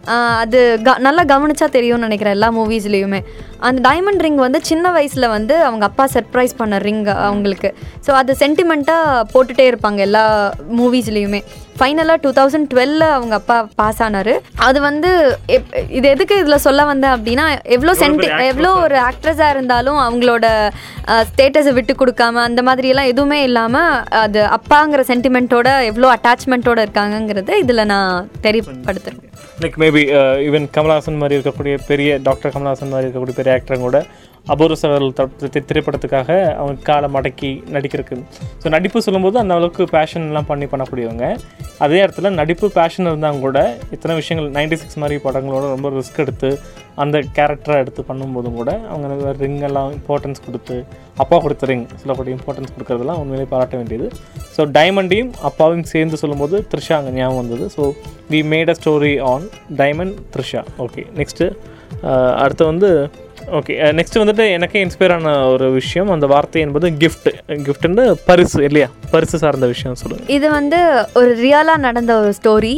அது 0.06 0.80
க 0.82 0.98
நல்லா 0.98 1.24
கவனிச்சா 1.24 1.64
தெரியும்னு 1.64 2.04
நினைக்கிறேன் 2.04 2.32
எல்லா 2.32 2.52
மூவிஸ்லேயுமே 2.52 3.20
அந்த 3.58 3.90
டைமண்ட் 3.90 4.18
ரிங் 4.18 4.34
வந்து 4.34 4.64
சின்ன 4.64 4.90
வயசில் 4.90 5.28
வந்து 5.28 5.64
அவங்க 5.64 5.84
அப்பா 5.84 6.08
சர்ப்ரைஸ் 6.12 6.54
பண்ண 6.56 6.78
ரிங் 6.78 7.04
அவங்களுக்கு. 7.06 7.74
ஸோ 8.06 8.10
அது 8.10 8.36
சென்டிமெண்ட்டாக 8.38 9.22
போட்டுகிட்டே 9.34 9.72
இருப்பாங்க 9.72 9.96
எல்லா 9.96 10.54
மூவிஸ்லேயுமே 10.76 11.40
ஃபைனலாக 11.80 12.16
டூ 12.20 12.30
தௌசண்ட் 12.30 12.68
டுவெல்ல 12.74 13.00
அவங்க 13.00 13.34
அப்பா 13.34 13.68
பாஸ் 13.74 14.02
ஆனார். 14.02 14.40
அது 14.56 14.80
வந்து 14.80 15.38
எப்- 15.46 15.88
இது 15.88 16.08
எதுக்கு 16.08 16.38
இதில் 16.38 16.56
சொல்ல 16.56 16.84
வந்தேன் 16.84 17.10
அப்படின்னா 17.10 17.60
எவ்வளோ 17.62 17.92
சென்டி 17.94 18.44
எவ்வளோ 18.44 18.72
ஒரு 18.72 18.98
ஆக்ட்ரஸாக 18.98 19.50
இருந்தாலும் 19.50 19.98
அவங்களோட 19.98 20.70
ஸ்டேட்டஸை 21.08 21.72
விட்டு 21.72 21.94
கொடுக்காம 21.94 22.34
அந்த 22.34 22.62
மாதிரியெல்லாம் 22.62 23.06
எதுவுமே 23.06 23.42
இல்லாமல் 23.42 24.02
அது 24.08 24.42
அப்பாங்கிற 24.42 25.04
சென்டிமெண்ட்டோட 25.08 25.84
எவ்வளோ 25.84 26.14
அட்டாச்மெண்ட்டோட 26.14 26.86
இருக்காங்கங்கிறத 26.86 27.56
இதில் 27.56 27.86
நான் 27.86 28.28
தெரியப்படுத்துறேன். 28.42 29.20
லைக் 29.60 29.76
மேபி 29.94 30.04
ஈவன் 30.46 30.64
கமல்ஹாசன் 30.76 31.18
மாதிரி 31.18 31.36
இருக்கக்கூடிய 31.38 31.74
பெரிய 31.88 32.10
டாக்டர் 32.18 32.52
கமல்ஹாசன் 32.52 32.88
மாதிரி 32.88 33.06
இருக்கக்கூடிய 33.06 33.34
பெரிய 33.36 33.52
ஆக்டரும் 33.54 33.84
கூட 33.84 33.98
அபூர்வ 34.46 34.74
சகோதரர்கள் 34.74 35.28
த- 35.40 35.62
திரைப்படத்துக்காக 35.68 36.54
அவங்க 36.54 36.82
காலை 36.82 37.08
மடக்கி 37.14 37.50
நடிக்கிறதுக்கு. 37.74 38.16
ஸோ 38.62 38.68
நடிப்பு 38.68 39.02
சொல்லும்போது 39.02 39.38
அந்த 39.38 39.54
அளவுக்கு 39.54 39.84
பேஷன்லாம் 39.84 40.46
பண்ணி 40.46 40.64
பண்ணக்கூடியவங்க. 40.64 41.38
அதே 41.78 42.04
இடத்துல 42.04 42.30
நடிப்பு 42.30 42.70
பேஷன் 42.70 43.06
இருந்தாங்க 43.06 43.40
கூட 43.40 43.76
இத்தனை 43.90 44.16
விஷயங்கள் 44.16 44.50
நைன்டி 44.56 44.74
சிக்ஸ் 44.74 44.98
மாதிரி 44.98 45.20
படங்களோட 45.24 45.60
ரொம்ப 45.60 45.90
ரிஸ்க் 45.90 46.18
எடுத்து 46.18 46.60
அந்த 46.94 47.18
கேரக்டரை 47.18 47.76
எடுத்து 47.76 48.04
பண்ணும்போதும் 48.08 48.52
கூட 48.52 48.80
அவங்க 48.88 49.32
ரிங் 49.32 49.60
எல்லாம் 49.60 49.92
இம்பார்ட்டன்ஸ் 49.92 50.44
கொடுத்து 50.44 50.84
அப்பா 51.16 51.38
கொடுத்த 51.38 51.66
ரிங் 51.66 51.86
சொல்லக்கூடிய 51.96 52.36
இம்பார்ட்டன்ஸ் 52.36 52.74
கொடுக்கறதெல்லாம் 52.74 53.18
உண்மையிலே 53.18 53.48
பாராட்ட 53.50 53.76
வேண்டியது. 53.76 54.10
ஸோ 54.56 54.62
டைமண்டையும் 54.78 55.32
அப்பாவையும் 55.42 55.84
சேர்ந்து 55.84 56.16
சொல்லும்போது 56.16 56.66
த்ரிஷா 56.74 56.92
அங்கே 56.92 57.10
ஞாபகம் 57.10 57.48
வந்தது. 57.48 57.70
So 57.76 57.92
we 58.30 58.42
made 58.52 58.68
a 58.68 58.76
story 58.84 59.22
on 59.32 59.46
diamond 59.76 60.16
Trisha. 60.36 60.64
Okay 60.78 61.04
next 61.16 61.56
uh, 62.02 62.32
அடுத்து 62.34 62.64
வந்து 62.64 63.10
ஓகே 63.56 63.74
நெக்ஸ்ட் 63.98 64.16
uh, 64.16 64.20
வந்துட்டு 64.22 64.44
எனக்கே 64.56 64.84
இன்ஸ்பயர் 64.84 65.12
ஆன 65.14 65.32
ஒரு 65.48 65.66
விஷயம். 65.70 66.10
அந்த 66.10 66.26
வார்த்தை 66.26 66.60
என்பது 66.62 66.86
கிஃப்ட் 67.02 67.28
கிஃப்ட்னு 67.66 68.04
பரிசு 68.28 68.62
இல்லையா? 68.64 68.88
பரிசு 69.10 69.38
சார்ந்த 69.38 69.66
விஷயம் 69.66 69.94
சொல்லுங்க. 69.94 70.24
இது 70.36 70.46
வந்து 70.50 70.78
ஒரு 71.14 71.30
ரியலாக 71.42 71.84
நடந்த 71.86 72.12
ஒரு 72.20 72.32
ஸ்டோரி 72.38 72.74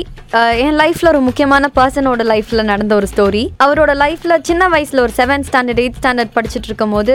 என் 0.65 0.79
லைஃப்பில் 0.83 1.11
ஒரு 1.13 1.21
முக்கியமான 1.21 1.71
பர்சனோட 1.79 2.23
லைஃப்பில் 2.33 2.69
நடந்த 2.73 2.95
ஒரு 2.95 3.07
ஸ்டோரி 3.13 3.45
அவரோட 3.65 3.93
லைஃப்பில் 4.05 4.43
சின்ன 4.43 4.69
வயசில் 4.69 5.05
ஒரு 5.05 5.13
செவன்த் 5.17 5.49
ஸ்டாண்டர்ட் 5.51 5.83
எயிட் 5.85 6.01
ஸ்டாண்டர்ட் 6.01 6.35
படிச்சுட்டு 6.39 6.71
இருக்கும்போது 6.71 7.15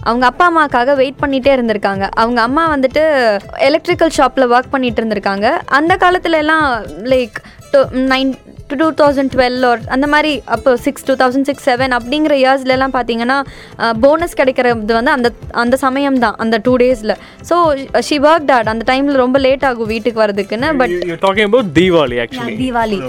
அவங்க 0.00 0.26
அப்பா 0.26 0.46
அம்மாக்காக 0.50 0.94
வெயிட் 1.02 1.20
பண்ணிகிட்டே 1.22 1.52
இருந்திருக்காங்க. 1.56 2.06
அவங்க 2.22 2.40
அம்மா 2.40 2.76
வந்துட்டு 2.76 3.02
எலக்ட்ரிக்கல் 3.70 4.14
ஷாப்பில் 4.18 4.50
ஒர்க் 4.50 4.72
பண்ணிட்டு 4.76 5.02
இருந்திருக்காங்க. 5.02 5.48
அந்த 5.66 5.96
காலத்துல 5.96 6.40
எல்லாம் 6.44 6.66
like 7.14 7.38
nine 8.12 8.30
two 8.80 8.86
thousand 9.00 9.32
twelve 9.34 9.58
ஒரு 9.64 9.80
அந்த 9.88 10.06
மாதிரி 10.06 10.42
அப்போ 10.46 10.70
six 10.76 11.06
two 11.08 11.14
thousand 11.14 11.44
six 11.44 11.66
seven 11.68 11.92
அப்படிங்கிற 11.92 12.34
இயர்ஸ்லலாம் 12.34 12.94
பார்த்தீங்கன்னா 12.96 13.36
போனஸ் 14.00 14.34
கிடைக்கிறது 14.34 14.94
வந்து 14.98 15.10
அந்த 15.10 15.30
அந்த 15.54 15.76
சமயம் 15.76 16.18
தான் 16.18 16.36
அந்த 16.36 16.58
டூ 16.58 16.74
டேஸில் 16.76 17.14
ஸோ 17.50 17.56
ஷி 18.00 18.18
ஒர்க் 18.26 18.46
டாட் 18.46 18.68
அந்த 18.68 18.86
டைமில் 18.92 19.20
ரொம்ப 19.24 19.38
லேட் 19.38 19.64
ஆகும் 19.64 19.86
வீட்டுக்கு 19.86 20.22
வரதுக்குன்னு 20.24 20.70
பட் 20.82 20.96
தீபாவளி 21.78 22.18
தீபாவளி 22.62 23.00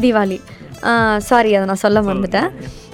தீபாவளி 0.00 0.38
சாரி 1.28 1.50
அதை 1.54 1.66
நான் 1.66 1.84
சொல்ல 1.86 2.00
மறந்துட்டேன். 2.00 2.50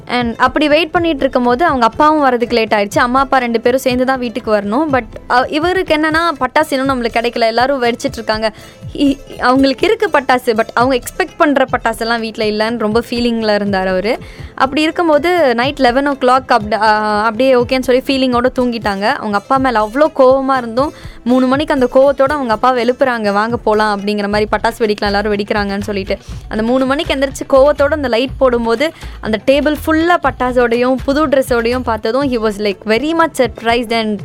அண்ட் 0.07 0.35
அப்படி 0.39 0.69
வெயிட் 0.69 0.91
பண்ணிட்டு 0.91 1.21
இருக்கும்போது 1.21 1.65
அவங்க 1.65 1.87
அப்பாவும் 1.87 2.25
வரதுக்கு 2.25 2.53
லேட் 2.53 2.73
ஆயிடுச்சு. 2.73 2.99
அம்மா 2.99 3.21
அப்பா 3.21 3.39
ரெண்டு 3.39 3.61
பேரும் 3.61 3.81
சேர்ந்து 3.81 4.05
தான் 4.05 4.19
வீட்டுக்கு 4.19 4.57
வரணும். 4.57 4.85
பட் 4.85 5.49
இவருக்கு 5.49 5.95
என்னன்னா 5.95 6.19
பட்டாசு 6.41 6.73
இன்னும் 6.73 6.89
நம்மளுக்கு 6.89 7.07
கிடைக்கல. 7.07 7.41
எல்லாரும் 7.41 7.83
வெடிச்சிட்டு 7.83 8.13
இருக்காங்க. 8.13 8.53
இ- 8.95 9.39
அவங்களுக்கு 9.39 9.87
இருக்கு 9.87 10.09
பட்டாசு 10.09 10.55
பட் 10.55 10.71
அவங்க 10.75 10.97
எக்ஸ்பெக்ட் 10.97 11.41
பண்ணுற 11.41 11.67
பட்டாசுலாம் 11.73 12.21
வீட்டில் 12.21 12.59
இல்லைன்னு 12.59 12.79
ரொம்ப 12.79 13.03
ஃபீலிங்கில் 13.11 13.55
இருந்தார் 13.55 13.87
அவர். 13.87 14.19
அப்படி 14.55 14.83
இருக்கும்போது 14.83 15.55
நைட் 15.55 15.81
லெவன் 15.81 16.09
ஓ 16.09 16.13
கிளாக் 16.13 16.53
அப்படி 16.57 16.77
அப்படியே 16.77 17.55
ஓகேன்னு 17.55 17.81
சொல்லி 17.81 18.03
ஃபீலிங்கோடு 18.07 18.47
தூங்கிட்டாங்க. 18.59 19.03
அவங்க 19.15 19.37
அப்பா 19.37 19.57
மேலே 19.57 19.79
அவ்வளோ 19.81 20.07
கோவமாக 20.17 20.57
இருந்தும் 20.57 20.93
மூணு 21.25 21.47
மணிக்கு 21.47 21.75
அந்த 21.75 21.89
கோவத்தோடு 21.95 22.33
அவங்க 22.33 22.53
அப்பாவை 22.53 22.85
எழுப்புறாங்க 22.85 23.33
வாங்க 23.33 23.57
போகலாம் 23.57 24.01
அப்படிங்கிற 24.01 24.29
மாதிரி 24.29 24.47
பட்டாசு 24.57 24.81
வெடிக்கலாம் 24.83 25.05
எல்லாரும் 25.05 25.33
வெடிக்கிறாங்கன்னு 25.33 25.81
சொல்லிட்டு. 25.81 26.19
அந்த 26.49 26.63
மூணு 26.63 26.87
மணிக்கு 26.87 27.15
எந்திரிச்சு 27.15 27.47
கோவத்தோடு 27.49 27.95
அந்த 27.95 28.09
லைட் 28.09 28.37
போடும்போது 28.39 28.93
அந்த 29.21 29.39
டேபிள் 29.47 29.77
ஃபுல் 29.85 29.94
ஃபுல்லாக 29.95 30.21
பட்டாசோடையும் 30.25 30.97
புது 31.07 31.21
ட்ரெஸ்ஸோடையும் 31.33 31.85
பார்த்ததும் 31.89 32.27
he 32.31 32.39
was 32.45 32.59
like 32.67 32.81
very 32.93 33.11
much 33.19 33.37
surprised 33.41 33.93
and 33.99 34.21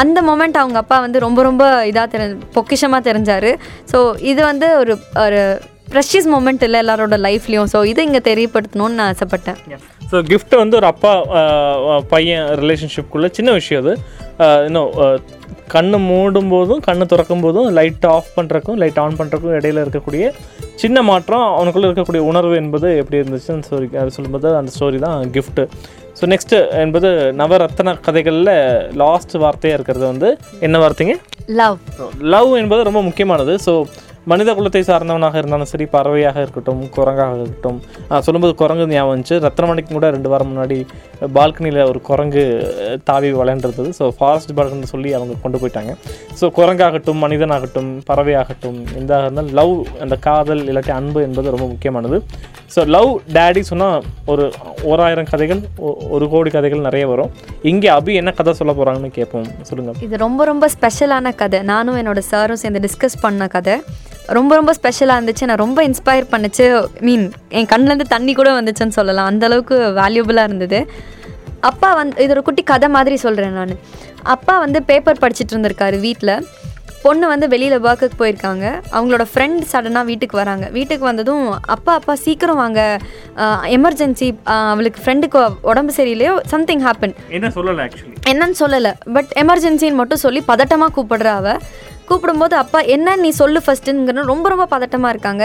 அந்த 0.00 0.18
மொமெண்ட் 0.28 0.58
அவங்க 0.62 0.78
அப்பா 0.82 0.96
வந்து 1.04 1.18
ரொம்ப 1.26 1.40
ரொம்ப 1.48 1.64
இதாக 1.90 2.06
தெரி 2.14 2.26
பொக்கிஷமாக 2.56 3.02
தெரிஞ்சார். 3.08 3.50
ஸோ 3.92 3.98
இது 4.30 4.40
வந்து 4.50 4.68
ஒரு 4.80 4.94
ஒரு 5.24 5.42
ப்ரெஷியஸ் 5.92 6.28
மூமெண்ட் 6.34 6.64
இல்லை 6.66 6.78
எல்லாரோட 6.84 7.16
லைஃப்லையும் 7.26 7.70
ஸோ 7.74 7.80
இதை 7.92 8.02
இங்கே 8.08 8.22
தெரியப்படுத்தணும்னு 8.30 8.98
நான் 9.00 9.12
ஆசைப்பட்டேன். 9.14 9.60
ஸோ 10.10 10.18
கிஃப்ட்டு 10.30 10.60
வந்து 10.62 10.78
ஒரு 10.80 10.88
அப்பா 10.92 11.12
uh, 11.40 11.76
uh, 11.92 12.00
பையன் 12.14 12.46
ரிலேஷன்ஷிப்குள்ளே 12.62 13.30
சின்ன 13.38 13.52
விஷயம் 13.60 13.82
அது. 13.84 13.94
Uh, 14.44 14.58
இன்னும் 14.68 14.90
கண்ணு 15.74 15.98
மூடும் 16.10 16.52
போதும் 16.52 16.82
கண்ணு 16.86 17.04
திறக்கும் 17.06 17.42
போதும் 17.46 17.66
லைட் 17.78 18.06
ஆஃப் 18.14 18.30
பண்ணுறக்கும் 18.36 18.78
லைட் 18.82 19.00
ஆன் 19.02 19.18
பண்ணுறக்கும் 19.18 19.56
இடையில 19.58 19.82
இருக்கக்கூடிய 19.84 20.26
சின்ன 20.82 20.98
மாற்றம் 21.10 21.44
அவனுக்குள்ளே 21.54 21.86
இருக்கக்கூடிய 21.88 22.22
உணர்வு 22.30 22.54
என்பது 22.62 22.88
எப்படி 23.00 23.16
இருந்துச்சுன்னு 23.20 23.64
ஸ்டோரி 23.66 23.86
அது 24.02 24.10
சொல்லும்போது 24.16 24.48
அந்த 24.58 24.70
ஸ்டோரி 24.74 24.98
தான் 25.06 25.18
gift. 25.36 25.58
ஸோ 26.18 26.26
நெக்ஸ்ட்டு 26.32 26.58
என்பது 26.82 27.08
நவரத்ன 27.40 27.94
கதைகளில் 28.06 28.52
லாஸ்ட் 29.02 29.34
வார்த்தையாக 29.44 29.76
இருக்கிறது 29.78 30.04
வந்து 30.12 30.28
என்ன 30.66 30.76
வார்த்தைங்க? 30.82 31.14
லவ் 31.60 31.78
லவ் 32.34 32.52
என்பது 32.62 32.86
ரொம்ப 32.88 33.02
முக்கியமானது. 33.08 33.54
ஸோ 33.66 33.72
மனித 34.30 34.50
குலத்தை 34.56 34.80
சார்ந்தவனாக 34.88 35.36
இருந்தாலும் 35.40 35.68
சரி 35.70 35.84
பறவையாக 35.92 36.38
இருக்கட்டும் 36.44 36.80
குரங்காக 36.96 37.34
இருக்கட்டும். 37.40 37.78
சொல்லும்போது 38.26 38.54
குரங்கு 38.62 38.84
ஞாபகம் 38.92 39.12
வந்துச்சு. 39.12 39.36
ரத்னமணிக்கு 39.44 39.92
கூட 39.96 40.06
ரெண்டு 40.16 40.28
வாரம் 40.32 40.50
முன்னாடி 40.52 40.78
பால்கனியில் 41.36 41.80
ஒரு 41.90 42.00
குரங்கு 42.08 42.42
தாவி 43.08 43.28
விளையாண்டுருந்தது 43.40 43.90
ஸோ 43.98 44.06
ஃபாரஸ்ட் 44.18 44.52
பால்கனி 44.58 44.88
சொல்லி 44.94 45.12
அவங்க 45.18 45.36
கொண்டு 45.44 45.60
போயிட்டாங்க. 45.62 45.92
ஸோ 46.40 46.48
குரங்காகட்டும் 46.58 47.22
மனிதனாகட்டும் 47.24 47.90
பறவையாகட்டும் 48.10 48.80
எந்த 49.00 49.20
இருந்தாலும் 49.26 49.54
லவ் 49.60 49.74
அந்த 50.06 50.18
காதல் 50.26 50.64
இல்லாட்டி 50.70 50.94
அன்பு 50.98 51.22
என்பது 51.28 51.54
ரொம்ப 51.56 51.68
முக்கியமானது. 51.74 52.18
ஸோ 52.74 52.80
லவ் 52.96 53.12
டேடி 53.36 53.62
சொன்னால் 53.70 54.04
ஒரு 54.32 54.46
ஓராயிரம் 54.90 55.30
கதைகள் 55.32 55.62
ஒரு 56.16 56.24
கோடி 56.34 56.52
கதைகள் 56.56 56.86
நிறைய 56.88 57.06
வரும். 57.12 57.32
இங்கே 57.72 57.90
அபி 57.98 58.12
என்ன 58.22 58.30
கதை 58.40 58.54
சொல்ல 58.60 58.74
போகிறாங்கன்னு 58.80 59.16
கேட்போம் 59.18 59.48
சொல்லுங்கள் 59.70 60.04
இது 60.08 60.22
ரொம்ப 60.26 60.44
ரொம்ப 60.52 60.68
ஸ்பெஷலான 60.76 61.34
கதை. 61.42 61.60
நானும் 61.72 61.98
என்னோட 62.02 62.22
சாரும் 62.32 62.62
சேர்ந்து 62.64 62.84
டிஸ்கஸ் 62.88 63.18
பண்ண 63.24 63.48
கதை. 63.56 63.76
ரொம்ப 64.36 64.54
ரொம்ப 64.54 64.72
ஸ்பெஷலாக 64.72 65.20
இருந்துச்சு. 65.20 65.44
நான் 65.44 65.62
ரொம்ப 65.64 65.88
இன்ஸ்பயர் 65.88 66.26
பண்ணுச்சு. 66.32 66.86
மீன் 67.00 67.32
என் 67.48 67.66
கண்ணுலேருந்து 67.66 68.06
தண்ணி 68.08 68.32
கூட 68.32 68.60
வந்துச்சுன்னு 68.60 68.96
சொல்லலாம். 68.98 69.26
அந்த 69.26 69.46
அளவுக்கு 69.46 69.76
வேல்யூபிளாக 70.00 70.48
இருந்தது. 70.50 70.90
அப்பா 71.60 71.94
வந்து 71.94 72.22
இது 72.22 72.32
ஒரு 72.32 72.42
குட்டி 72.42 72.62
கதை 72.62 72.88
மாதிரி 72.88 73.16
சொல்கிறேன் 73.16 73.52
நான். 73.52 73.78
அப்பா 74.22 74.58
வந்து 74.58 74.82
பேப்பர் 74.82 75.20
படிச்சுட்டு 75.20 75.54
இருந்திருக்காரு 75.54 76.00
வீட்டில் 76.00 76.34
பொண்ணு 77.02 77.26
வந்து 77.32 77.46
வெளியில் 77.52 77.84
ஒர்க்குக்கு 77.86 78.16
போயிருக்காங்க. 78.20 78.64
அவங்களோட 78.94 79.24
ஃப்ரெண்ட் 79.32 79.60
சடனாக 79.72 80.08
வீட்டுக்கு 80.10 80.36
வராங்க. 80.40 80.64
வீட்டுக்கு 80.76 81.04
வந்ததும் 81.08 81.44
அப்பா 81.74 81.92
அப்பா 81.98 82.14
சீக்கிரம் 82.24 82.60
வாங்க. 82.62 82.80
எமர்ஜென்சி 83.76 84.28
அவளுக்கு 84.72 85.02
ஃப்ரெண்டுக்கு 85.04 85.42
உடம்பு 85.70 85.92
சரியில்லையோ? 85.98 86.34
சம்திங் 86.54 86.82
ஹேப்பன் 86.86 87.14
என்ன 87.38 87.50
சொல்லலை 87.58 87.84
ஆக்சுவலி 87.86 88.16
என்னன்னு 88.32 88.58
சொல்லலை. 88.62 88.92
பட் 89.16 89.30
எமர்ஜென்சின்னு 89.44 90.00
மட்டும் 90.02 90.24
சொல்லி 90.26 90.42
பதட்டமாக 90.50 90.92
கூப்பிடுறா 90.98 91.34
அவ. 91.42 91.56
கூப்பிடும்போது 92.10 92.54
அப்பா 92.62 92.80
என்ன 92.96 93.16
நீ 93.22 93.30
சொல்லு 93.40 93.58
ஃபஸ்ட்டுங்கிற 93.64 94.22
ரொம்ப 94.32 94.46
ரொம்ப 94.52 94.66
பதட்டமாக 94.74 95.12
இருக்காங்க. 95.14 95.44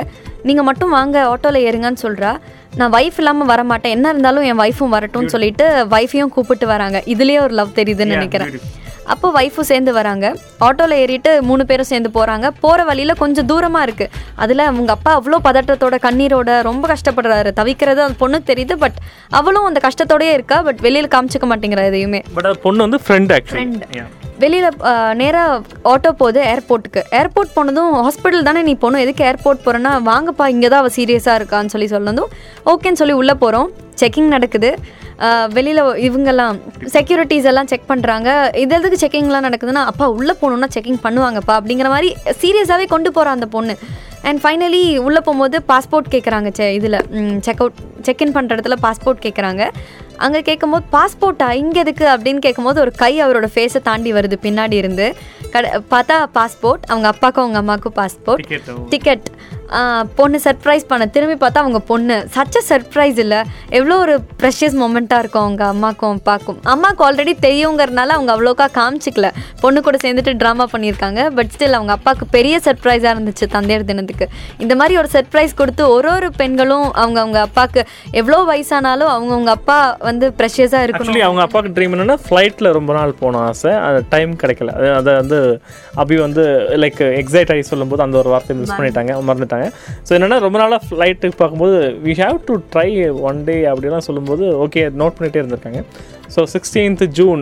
நீங்கள் 0.49 0.67
மட்டும் 0.69 0.93
வாங்க 0.97 1.17
ஆட்டோவில் 1.31 1.65
ஏறுங்கன்னு 1.69 2.03
சொல்கிறா 2.05 2.31
நான் 2.79 2.93
ஒய்ஃப் 2.97 3.17
இல்லாமல் 3.21 3.49
வர 3.51 3.61
மாட்டேன் 3.71 3.93
என்ன 3.95 4.13
இருந்தாலும் 4.13 4.45
என் 4.51 4.61
ஒய்ஃபும் 4.63 4.93
வரட்டும்னு 4.95 5.33
சொல்லிட்டு 5.33 5.65
ஒய்ஃபையும் 5.95 6.31
கூப்பிட்டு 6.35 6.67
வராங்க. 6.71 6.99
இதுலேயே 7.13 7.41
ஒரு 7.47 7.53
லவ் 7.59 7.77
தெரியுதுன்னு 7.79 8.15
நினைக்கிறேன். 8.17 8.53
அப்போ 9.11 9.27
ஒய்ஃபும் 9.39 9.69
சேர்ந்து 9.71 9.91
வராங்க. 9.97 10.25
ஆட்டோவில் 10.67 10.97
ஏறிட்டு 11.03 11.31
மூணு 11.49 11.63
பேரும் 11.69 11.89
சேர்ந்து 11.91 12.09
போகிறாங்க 12.17 12.47
போகிற 12.63 12.83
வழியில் 12.89 13.19
கொஞ்சம் 13.23 13.47
தூரமாக 13.51 13.85
இருக்குது 13.87 14.11
அதில் 14.43 14.63
அவங்க 14.69 14.91
அப்பா 14.97 15.13
அவ்வளோ 15.19 15.39
பதட்டத்தோட 15.47 15.97
கண்ணீரோட 16.07 16.49
ரொம்ப 16.69 16.87
கஷ்டப்படுறாரு. 16.93 17.51
தவிக்கிறது 17.59 18.03
அந்த 18.07 18.17
பொண்ணுக்கு 18.23 18.49
தெரியுது 18.51 18.77
பட் 18.83 18.99
அவளும் 19.39 19.69
அந்த 19.69 19.81
கஷ்டத்தோடயே 19.87 20.33
இருக்கா 20.39 20.59
பட் 20.69 20.81
வெளியில் 20.87 21.13
காமிச்சிக்க 21.15 21.47
மாட்டேங்கிறா 21.53 21.85
எதையுமே. 21.91 22.21
பட் 22.37 22.49
அது 22.51 22.59
பொண்ணு 22.67 22.85
வந்து 22.87 23.01
ஃப்ரெண்ட் 23.05 23.33
ஆக்சுவலி 23.37 24.03
வெளியில் 24.43 24.77
நேராக 25.19 25.59
ஆட்டோ 25.91 26.09
போகுது 26.21 26.39
ஏர்போர்ட்டுக்கு 26.51 27.01
ஏர்போர்ட் 27.19 27.53
போனதும் 27.57 27.91
ஹாஸ்பிட்டல் 28.05 28.47
தானே 28.47 28.61
நீ 28.67 28.73
போகணும். 28.81 29.03
எதுக்கு 29.03 29.23
ஏர்போர்ட் 29.29 29.63
போகிறேன்னா 29.65 29.91
வாங்கப்பா 30.09 30.45
இங்கே 30.53 30.67
தான் 30.73 30.81
அவள் 30.83 30.95
சீரியஸாக 30.97 31.39
இருக்கான்னு 31.39 31.73
சொல்லி 31.73 31.87
சொன்னதும் 31.93 32.31
ஓகேன்னு 32.71 33.01
சொல்லி 33.01 33.15
உள்ளே 33.21 33.35
போகிறோம் 33.43 33.69
செக்கிங் 34.01 34.33
நடக்குது. 34.35 34.71
வெளியில் 35.53 35.77
இவங்கெல்லாம் 35.77 36.55
செக்யூரிட்டிஸ் 36.93 37.43
எல்லாம் 37.43 37.67
செக் 37.67 37.89
பண்ணுறாங்க 37.89 38.29
இது 38.57 38.75
எதுக்கு 38.75 39.07
செக்கிங்லாம் 39.07 39.47
நடக்குதுன்னா 39.49 39.83
அப்பா 39.85 40.07
உள்ளே 40.09 40.33
போகணுன்னா 40.41 40.69
செக்கிங் 40.73 41.01
பண்ணுவாங்கப்பா 41.03 41.53
அப்படிங்கிற 41.59 41.89
மாதிரி 41.89 42.15
சீரியஸாகவே 42.41 42.85
கொண்டு 42.85 43.11
போகிறா 43.11 43.25
அந்த 43.25 43.45
பொண்ணு. 43.45 43.75
அண்ட் 44.21 44.39
ஃபைனலி 44.43 44.99
உள்ளே 44.99 45.19
போகும்போது 45.19 45.63
பாஸ்போர்ட் 45.67 46.07
கேட்குறாங்க 46.11 46.51
செ 46.51 46.73
இதில் 46.73 46.99
செக் 47.39 47.59
அவுட் 47.59 47.79
செக்இன் 48.05 48.33
பண்ணுற 48.33 48.55
இடத்துல 48.55 48.75
பாஸ்போர்ட் 48.81 49.23
கேட்குறாங்க 49.25 49.63
அங்கே 50.17 50.41
கேட்கும்போது 50.41 50.85
பாஸ்போர்ட்டா 50.91 51.51
இங்கே 51.51 51.79
எதுக்கு? 51.79 52.05
அப்படின்னு 52.05 52.39
கேட்கும்போது 52.39 52.79
ஒரு 52.79 52.91
கை 52.91 53.21
அவரோட 53.21 53.47
ஃபேஸை 53.55 53.81
தாண்டி 53.81 54.13
வருது 54.13 54.37
பின்னாடி 54.41 54.73
இருந்து. 54.73 55.15
கட 55.51 55.81
பார்த்தா 55.91 56.23
பாஸ்போர்ட் 56.33 56.83
அவங்க 56.87 57.07
அப்பாவுக்கும் 57.07 57.43
அவங்க 57.43 57.57
அம்மாவுக்கும் 57.57 57.93
பாஸ்போர்ட் 57.93 58.45
டிக்கெட் 58.89 59.27
பொண்ணு 60.15 60.39
சர்ப்ரைஸ் 60.43 60.85
பண்ண. 60.87 61.05
திரும்பி 61.05 61.45
பார்த்தா 61.45 61.61
அவங்க 61.63 61.79
பொண்ணு. 61.79 62.17
சச்ச 62.35 62.57
சர்ப்ரைஸ் 62.69 63.19
இல்லை. 63.23 63.39
எவ்வளோ 63.69 63.97
ஒரு 63.97 64.15
ப்ரெஷியஸ் 64.41 64.75
மொமெண்ட்டாக 64.81 65.23
இருக்கும் 65.23 65.43
அவங்க 65.45 65.63
அம்மாக்கும் 65.73 66.17
அப்பாக்கும். 66.17 66.59
அம்மாவுக்கு 66.73 67.03
ஆல்ரெடி 67.07 67.33
தெரியுங்கிறனால 67.47 68.15
அவங்க 68.17 68.31
அவ்வளோக்கா 68.35 68.67
காமிச்சிக்கல. 68.79 69.29
பொண்ணு 69.61 69.81
கூட 69.81 69.97
சேர்ந்துட்டு 70.03 70.33
ட்ராமா 70.41 70.67
பண்ணியிருக்காங்க. 70.73 71.29
பட் 71.37 71.51
ஸ்டில் 71.55 71.77
அவங்க 71.79 71.91
அப்பாவுக்கு 71.97 72.27
பெரிய 72.37 72.59
சர்ப்ரைஸாக 72.67 73.13
இருந்துச்சு 73.15 73.47
தந்தையர் 73.55 73.87
தினத்துக்கு. 73.91 74.27
இந்த 74.57 74.75
மாதிரி 74.75 74.97
ஒரு 75.01 75.09
சர்ப்ரைஸ் 75.13 75.55
கொடுத்து 75.61 75.89
ஒரு 75.89 76.09
ஒரு 76.13 76.31
பெண்களும் 76.41 76.87
அவங்க 76.91 77.19
அவங்க 77.23 77.39
அப்பாவுக்கு 77.39 77.83
எவ்வளோ 78.21 78.39
வயசானாலும் 78.51 79.11
அவங்க 79.15 79.33
அவங்க 79.33 79.51
அப்பா 79.51 79.97
வந்து 80.09 80.33
ப்ரெஷியஸாக 80.39 80.85
இருக்கணும். 80.85 81.21
அவங்க 81.29 81.41
அப்பாவுக்கு 81.47 81.75
ட்ரீம் 81.77 81.95
என்னன்னா 81.95 82.17
ஃப்ளைட்டில் 82.27 82.71
ரொம்ப 82.71 82.93
நாள் 82.93 83.13
போன 83.19 83.37
ஆசை. 83.37 83.73
அது 83.87 84.05
டைம் 84.09 84.33
கிடைக்கல. 84.43 84.71
அது 84.79 84.89
அதை 84.99 85.13
வந்து 85.21 85.39
அபி 86.03 86.17
வந்து 86.25 86.45
லைக் 86.83 87.01
எக்ஸைட் 87.21 87.53
ஆகி 87.55 87.61
சொல்லும்போது 87.61 88.03
அந்த 88.07 88.17
ஒரு 88.17 88.29
வார்த்தையை 88.29 88.59
மிஸ் 88.63 88.77
பண்ணிட்டாங்க. 88.79 89.13
மறந்துட்டாங்க. 89.29 89.62
ஸோ 90.07 90.11
என்னென்னா 90.17 90.39
ரொம்ப 90.39 90.57
நாளாக 90.57 90.81
ஃப்ளைட்டுக்கு 90.87 91.37
பார்க்கும்போது 91.37 91.77
we 92.05 92.15
have 92.23 92.39
to 92.49 92.55
try 92.73 92.89
one 93.29 93.43
day 93.43 93.57
அப்படிலாம் 93.65 94.07
சொல்லும்போது 94.09 94.45
ஓகே 94.65 94.83
நோட் 95.01 95.17
பண்ணிகிட்டே 95.17 95.41
இருந்திருக்காங்க. 95.41 95.81
ஸோ 96.35 96.43
சிக்ஸ்டீன்த் 96.53 97.03
ஜூன் 97.17 97.41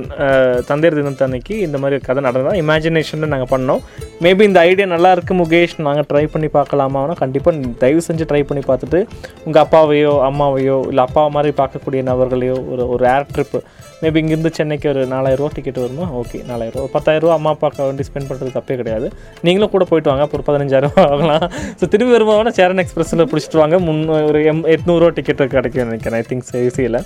தந்தையர் 0.70 0.98
தினத்து 1.00 1.26
அன்னைக்கு 1.28 1.56
இந்த 1.68 1.78
மாதிரி 1.84 2.00
கதை 2.08 2.24
நடந்தா 2.28 2.54
இமேஜினேஷனில் 2.64 3.32
நாங்கள் 3.34 3.52
பண்ணோம். 3.54 3.84
மேபி 4.26 4.44
இந்த 4.50 4.60
ஐடியா 4.70 4.88
நல்லா 4.96 5.12
இருக்குது 5.16 5.40
முகேஷ். 5.42 5.76
நாங்கள் 5.90 6.08
ட்ரை 6.10 6.26
பண்ணி 6.34 6.50
பார்க்கலாமான்னா 6.58 7.16
கண்டிப்பாக 7.24 7.70
தயவு 7.84 8.02
செஞ்சு 8.08 8.28
ட்ரை 8.32 8.42
பண்ணி 8.50 8.64
பார்த்துட்டு 8.72 9.00
உங்கள் 9.46 9.64
அப்பாவையோ 9.66 10.16
அம்மாவையோ 10.30 10.80
இல்லை 10.92 11.06
அப்பா 11.08 11.24
மாதிரி 11.38 11.54
பார்க்கக்கூடிய 11.62 12.04
நபர்களையோ 12.12 12.58
ஒரு 12.74 12.86
ஒரு 12.96 13.06
ஏர் 13.16 13.32
ட்ரிப்பு 13.36 13.62
மேபி 14.04 14.20
இங்கேருந்து 14.22 14.52
சென்னைக்கு 14.58 14.88
ஒரு 14.92 15.02
நாலாயிரரூவா 15.12 15.50
டிக்கெட் 15.56 15.80
வருமா? 15.82 16.06
ஓகே 16.20 16.38
நாலாயிரரூவா 16.52 16.88
பத்தாயிரரூவா 16.94 17.34
அம்மா 17.40 17.50
அப்பாவுக்கு 17.56 17.82
வண்டி 17.88 18.06
ஸ்பெண்ட் 18.08 18.30
பண்ணுறது 18.30 18.56
தப்பே 18.56 18.76
கிடையாது. 18.80 19.08
நீங்களும் 19.46 19.72
கூட 19.74 19.84
போயிட்டு 19.90 20.10
வாங்க. 20.12 20.24
அப்போ 20.26 20.38
ஒரு 20.40 20.46
பதினஞ்சாயிரரூவா 20.48 21.04
ஆகலாம். 21.12 21.46
ஸோ 21.80 21.88
திரும்பி 21.94 22.16
வரும்போது 22.16 22.54
சேரன் 22.60 22.82
எக்ஸ்பிரஸில் 22.84 23.28
பிடிச்சிட்டு 23.32 23.62
வாங்க. 23.62 23.78
முன் 23.88 24.02
ஒரு 24.30 24.42
எம் 24.52 24.64
எட்நூறுவா 24.76 25.12
டிக்கெட் 25.18 25.44
கிடைக்கும் 25.56 25.90
நினைக்கிறேன். 25.90 26.18
ஐ 26.22 26.26
திங்க் 26.32 26.50
ஈஸியில் 26.68 26.90
இல்லை. 26.90 27.02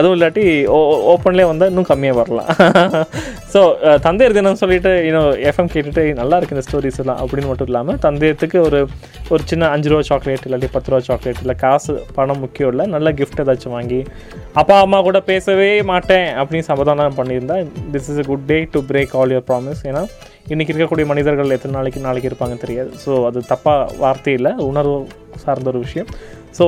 அதுவும் 0.00 0.16
இல்லாட்டி 0.18 0.44
ஓ 0.76 1.14
ஓப்பன்லேயே 1.26 1.48
வந்தால் 1.50 1.70
இன்னும் 1.70 1.88
கம்மியாக 1.90 2.16
வரலாம். 2.18 2.48
ஸோ 3.52 3.60
தந்தையர் 4.04 4.34
தினம் 4.36 4.58
சொல்லிட்டு 4.60 4.90
இன்னும் 5.06 5.30
எஃப்எம் 5.50 5.70
கேட்டுட்டு 5.72 6.02
நல்லா 6.18 6.36
இருக்கு 6.38 6.54
இந்த 6.56 6.64
ஸ்டோரிஸ் 6.66 7.00
எல்லாம் 7.02 7.20
அப்படின்னு 7.22 7.48
மட்டும் 7.50 7.70
இல்லாமல் 7.70 7.98
தந்தையத்துக்கு 8.04 8.58
ஒரு 8.66 8.80
ஒரு 9.32 9.42
சின்ன 9.50 9.70
அஞ்சு 9.74 9.90
ரூபா 9.92 10.02
சாக்லேட் 10.10 10.46
இல்லாட்டி 10.48 10.68
பத்து 10.74 10.90
ரூபா 10.92 11.00
சாக்லேட் 11.08 11.40
இல்லை 11.44 11.56
காசு 11.64 11.94
பணம் 12.18 12.42
முக்கியம் 12.44 12.70
இல்லை 12.72 12.86
நல்ல 12.94 13.10
கிஃப்ட் 13.20 13.42
ஏதாச்சும் 13.44 13.74
வாங்கி 13.76 14.00
அப்பா 14.62 14.76
அம்மா 14.84 15.00
கூட 15.08 15.20
பேசவே 15.30 15.70
மாட்டேன் 15.92 16.28
அப்படின்னு 16.42 16.68
சமாதானம் 16.70 17.18
பண்ணியிருந்தா 17.20 17.58
this 17.96 18.10
is 18.12 18.22
a 18.24 18.26
good 18.30 18.46
day 18.52 18.60
to 18.76 18.82
break 18.92 19.16
all 19.20 19.34
your 19.36 19.48
promise 19.50 19.82
ஏன்னா 19.90 20.04
இன்றைக்கி 20.54 20.72
இருக்கக்கூடிய 20.72 21.06
மனிதர்கள் 21.12 21.54
எத்தனை 21.54 21.74
நாளைக்கு 21.78 22.06
நாளைக்கு 22.08 22.30
இருப்பாங்க 22.30 22.56
தெரியாது. 22.64 22.90
ஸோ 23.04 23.12
அது 23.28 23.38
தப்பாக 23.52 23.88
வார்த்தை 24.02 24.34
இல்லை 24.38 24.52
உணர்வு 24.70 24.96
சார்ந்த 25.44 25.70
ஒரு 25.72 25.80
விஷயம். 25.86 26.10
So 26.58 26.64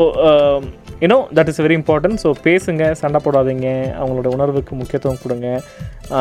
you know 1.02 1.18
that 1.36 1.50
is 1.52 1.60
very 1.64 1.76
important 1.80 2.20
so 2.24 2.30
பேசுங்க 2.46 2.84
சண்டை 3.00 3.18
போடாதீங்க. 3.24 3.68
அவங்களோட 4.00 4.28
உணர்வுக்கு 4.36 4.72
முக்கியத்துவம் 4.80 5.20
கொடுங்க. 5.24 5.48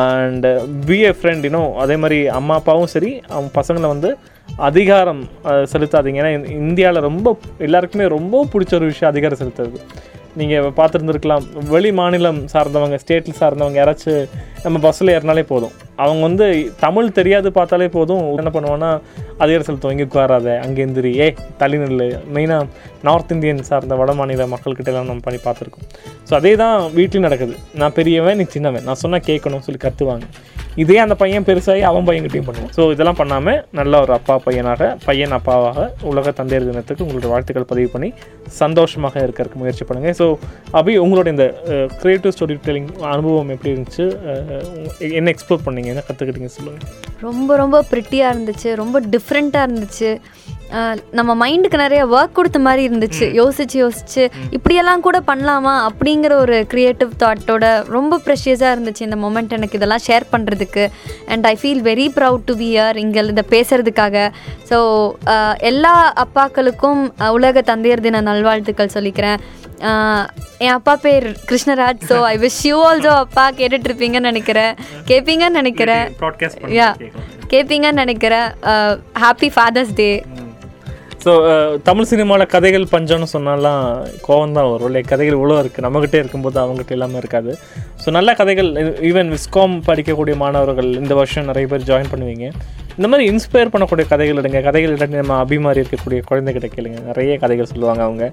And 0.02 0.46
be 0.88 0.98
a 1.06 1.12
friend 1.20 1.46
you know 1.48 1.62
அதே 1.84 1.96
மாதிரி 2.02 2.18
அம்மா 2.38 2.56
அப்பாவும் 2.60 2.92
சரி 2.94 3.12
அவங்க 3.34 3.50
பசங்களை 3.60 3.88
வந்து 3.94 4.10
அதிகாரம் 4.68 5.22
செலுத்தாதீங்க. 5.72 6.20
ஏன்னா 6.22 6.32
இந்தியாவில் 6.66 7.06
ரொம்ப 7.08 7.28
எல்லாருக்குமே 7.66 8.06
ரொம்ப 8.18 8.44
பிடிச்ச 8.52 8.74
ஒரு 8.80 8.86
விஷயம் 8.92 9.12
அதிகாரம் 9.12 9.40
செலுத்துறது. 9.42 9.80
நீங்கள் 10.40 10.72
பார்த்துருந்துருக்கலாம். 10.78 11.44
வெளி 11.74 11.90
மாநிலம் 12.00 12.40
சார்ந்தவங்க 12.52 12.96
ஸ்டேட்டில் 13.02 13.38
சார்ந்தவங்க 13.40 13.78
யாராச்சும் 13.80 14.24
நம்ம 14.64 14.76
பஸ்ஸில் 14.84 15.12
ஏறினாலே 15.14 15.44
போதும். 15.52 15.74
அவங்க 16.04 16.22
வந்து 16.28 16.46
தமிழ் 16.84 17.16
தெரியாது 17.18 17.48
பார்த்தாலே 17.58 17.88
போதும். 17.96 18.24
என்ன 18.40 18.50
பண்ணுவோன்னா 18.56 18.90
அதிகாரம் 19.44 19.66
செலுத்துவோம் 19.68 19.94
இங்கே 19.94 20.06
உட்காராத 20.08 20.48
அங்கே 20.64 20.80
எந்திரி 20.86 21.10
ஏ 21.22 21.26
தள்ளிநில்லு 21.62 22.06
மெயினாக 22.36 22.68
நார்த் 23.08 23.32
இந்தியன் 23.36 23.64
சார்ந்த 23.70 23.96
வட 24.00 24.12
மாநில 24.20 24.46
மக்கள்கிட்ட 24.54 24.92
எல்லாம் 24.92 25.10
நம்ம 25.10 25.24
பண்ணி 25.26 25.40
பார்த்துருக்கோம். 25.46 25.88
ஸோ 26.28 26.34
அதே 26.40 26.52
தான் 26.62 26.76
வீட்லேயும் 26.98 27.28
நடக்குது. 27.28 27.56
நான் 27.82 27.96
பெரியவன் 27.98 28.40
நீ 28.42 28.46
சின்னவன். 28.56 28.86
நான் 28.88 29.02
சொன்னால் 29.04 29.26
கேட்கணும்னு 29.30 29.66
சொல்லி 29.68 29.82
கற்றுவாங்க 29.86 30.28
இதே 30.82 30.98
அந்த 31.04 31.14
பையன் 31.22 31.46
பெருசாகி 31.48 31.82
அவன் 31.90 32.06
பையன்கிட்டையும் 32.08 32.48
பண்ணுவான். 32.48 32.72
ஸோ 32.76 32.82
இதெல்லாம் 32.94 33.18
பண்ணாமல் 33.20 33.58
நல்ல 33.78 34.00
ஒரு 34.04 34.12
அப்பா 34.18 34.34
பையனாக 34.46 34.90
பையன் 35.06 35.34
அப்பாவாக 35.38 35.86
உலக 36.10 36.32
தந்தையர் 36.40 36.68
தினத்துக்கு 36.70 37.04
உங்களோட 37.06 37.28
வாழ்த்துக்கள் 37.32 37.68
பதிவு 37.72 37.90
பண்ணி 37.94 38.10
சந்தோஷமாக 38.62 39.24
இருக்கிறதுக்கு 39.26 39.62
முயற்சி 39.62 39.86
பண்ணுங்கள் 39.88 40.16
ஸோ 40.20 40.26
அபி 40.80 40.94
உங்களோட 41.04 41.28
இந்த 41.34 41.46
க்ரியேட்டிவ் 42.02 42.34
ஸ்டோரி 42.36 42.56
டெல்லிங் 42.66 42.90
அனுபவம் 43.14 43.52
எப்படி 43.56 43.72
இருந்துச்சு? 43.74 44.06
என்ன 45.20 45.32
எக்ஸ்ப்ளோர் 45.34 45.64
பண்ணீங்க? 45.66 45.90
என்ன 45.94 46.04
கற்றுக்கிட்டீங்க 46.08 46.52
சொல்லுங்கள் 46.58 47.24
ரொம்ப 47.26 47.56
ரொம்ப 47.62 47.76
ப்ரிட்டியாக 47.92 48.32
இருந்துச்சு. 48.34 48.68
ரொம்ப 48.82 49.00
டிஃப்ரெண்ட்டாக 49.14 49.66
இருந்துச்சு. 49.68 50.10
நம்ம 51.18 51.30
மைண்டுக்கு 51.42 51.78
நிறைய 51.82 52.02
ஒர்க் 52.16 52.34
கொடுத்த 52.38 52.58
மாதிரி 52.66 52.82
இருந்துச்சு. 52.88 53.26
யோசிச்சு 53.40 53.76
யோசிச்சு 53.82 54.22
இப்படியெல்லாம் 54.56 55.04
கூட 55.06 55.18
பண்ணலாமா 55.28 55.74
அப்படிங்கிற 55.88 56.32
ஒரு 56.44 56.56
க்ரியேட்டிவ் 56.72 57.12
தாட்டோட 57.22 57.64
ரொம்ப 57.96 58.20
ப்ரெஷியஸாக 58.26 58.74
இருந்துச்சு 58.76 59.06
இந்த 59.08 59.18
மொமெண்ட் 59.24 59.54
எனக்கு 59.58 59.78
இதெல்லாம் 59.78 60.04
ஷேர் 60.08 60.26
பண்ணுறதுக்கு 60.32 60.84
and 61.34 61.46
I 61.52 61.54
feel 61.62 61.82
very 61.90 62.08
proud 62.18 62.46
to 62.50 62.56
be 62.62 62.68
here 62.74 62.98
இங்கே 63.04 63.22
இதை 63.34 63.44
பேசுறதுக்காக. 63.54 64.26
ஸோ 64.70 64.80
எல்லா 65.70 65.94
அப்பாக்களுக்கும் 66.24 67.02
உலக 67.38 67.62
தந்தையர் 67.70 68.04
தின 68.06 68.22
நல்வாழ்த்துக்கள் 68.30 68.94
சொல்லிக்கிறேன். 68.96 69.40
என் 70.64 70.76
அப்பா 70.76 70.94
பேர் 71.04 71.26
Krishnaraj. 71.48 72.00
So 72.10 72.16
I 72.32 72.36
wish 72.44 72.62
you 72.68 72.78
also 72.88 73.12
அப்பா 73.24 73.44
கேட்டுட்டு 73.60 73.88
இருப்பீங்கன்னு 73.90 74.30
நினைக்கிறேன். 74.32 74.72
கேட்பீங்கன்னு 75.10 75.60
நினைக்கிறேன் 75.62 76.06
யா 76.78 76.88
கேட்பீங்கன்னு 77.52 78.02
நினைக்கிறேன். 78.04 78.48
Happy 79.24 79.50
father's 79.56 79.94
day 80.00 80.10
so 81.22 81.30
uh, 81.52 81.70
Tamil 81.86 82.08
சினிமாவில் 82.10 82.50
கதைகள் 82.52 82.84
பஞ்சம்னு 82.92 83.26
சொன்னாலாம் 83.32 83.84
கோவம் 84.26 84.54
தான் 84.56 84.68
வரும். 84.72 84.88
இல்லை 84.90 85.00
கதைகள் 85.12 85.36
இவ்வளோ 85.38 85.56
இருக்குது 85.62 85.84
நம்மகிட்டே 85.86 86.18
இருக்கும்போது 86.22 86.58
அவங்ககிட்ட 86.62 86.92
இல்லாமல் 86.96 87.20
இருக்காது. 87.22 87.52
ஸோ 88.02 88.10
நல்ல 88.16 88.32
கதைகள் 88.40 88.68
ஈவன் 89.08 89.30
விஸ்காம் 89.34 89.74
படிக்கக்கூடிய 89.88 90.34
மாணவர்கள் 90.42 90.90
இந்த 91.02 91.14
வருஷம் 91.20 91.48
நிறைய 91.50 91.68
பேர் 91.72 91.88
ஜாயின் 91.88 92.12
பண்ணுவீங்க. 92.12 92.46
இந்த 92.98 93.08
மாதிரி 93.10 93.24
இன்ஸ்பயர் 93.32 93.72
பண்ணக்கூடிய 93.72 94.04
கதைகள் 94.12 94.40
எடுங்க. 94.42 94.60
கதைகள் 94.68 94.94
இல்லாட்டி 94.94 95.18
நம்ம 95.22 95.38
அபிமாரி 95.44 95.82
இருக்கக்கூடிய 95.82 96.20
குழந்தைகிட்ட 96.30 96.70
கேளுங்க. 96.76 97.00
நிறைய 97.10 97.34
கதைகள் 97.44 97.70
சொல்லுவாங்க 97.72 98.04
அவங்க. 98.08 98.26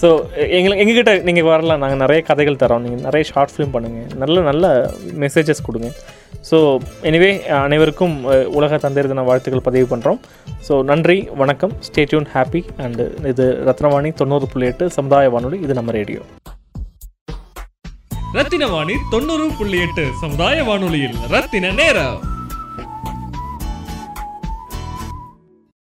ஸோ 0.00 0.10
எங்களை 0.58 0.74
எங்ககிட்ட 0.84 1.14
நீங்கள் 1.28 1.48
வரலாம். 1.52 1.82
நாங்கள் 1.84 2.02
நிறைய 2.04 2.22
கதைகள் 2.30 2.60
தரோம். 2.64 2.84
நீங்கள் 2.86 3.06
நிறைய 3.08 3.24
ஷார்ட் 3.32 3.54
ஃபிலிம் 3.54 3.74
பண்ணுங்கள் 3.76 4.10
நல்ல 4.24 4.44
நல்ல 4.50 4.74
மெசேஜஸ் 5.24 5.66
கொடுங்க. 5.68 5.90
ஸோ 6.48 6.58
எனிவே 7.02 7.30
அனைவருக்கும் 7.64 8.14
உலக 8.58 8.78
தந்தையர் 8.78 9.08
தின 9.08 9.22
வாழ்த்துக்கள் 9.22 9.66
பதிவு 9.68 9.86
பண்ணுறோம் 9.92 10.18
ஸோ 10.68 10.82
நன்றி 10.82 11.16
வணக்கம் 11.34 11.74
ஸ்டேட்யூன் 11.86 12.26
ஹாப்பி 12.34 12.62
அண்டு 12.84 13.04
இது 13.22 13.46
ரத்னவாணி 13.68 14.10
தொண்ணூறு 14.20 14.46
புள்ளி 14.46 14.66
எட்டு 14.66 14.90
சமுதாய 14.90 15.30
வானொலி 15.30 15.58
இது 15.60 15.74
நம்ம 15.74 15.92
ரேடியோ. 15.98 16.22
ரத்தின 18.34 18.66
வாணி 18.66 18.94
தொண்ணூறு 19.10 19.46
புள்ளி 19.58 19.78
எட்டு 19.80 20.04
சமுதாய 20.20 20.58
வானொலியில் 20.64 21.16
ரத்தின 21.30 21.72
நேரம். 21.80 22.18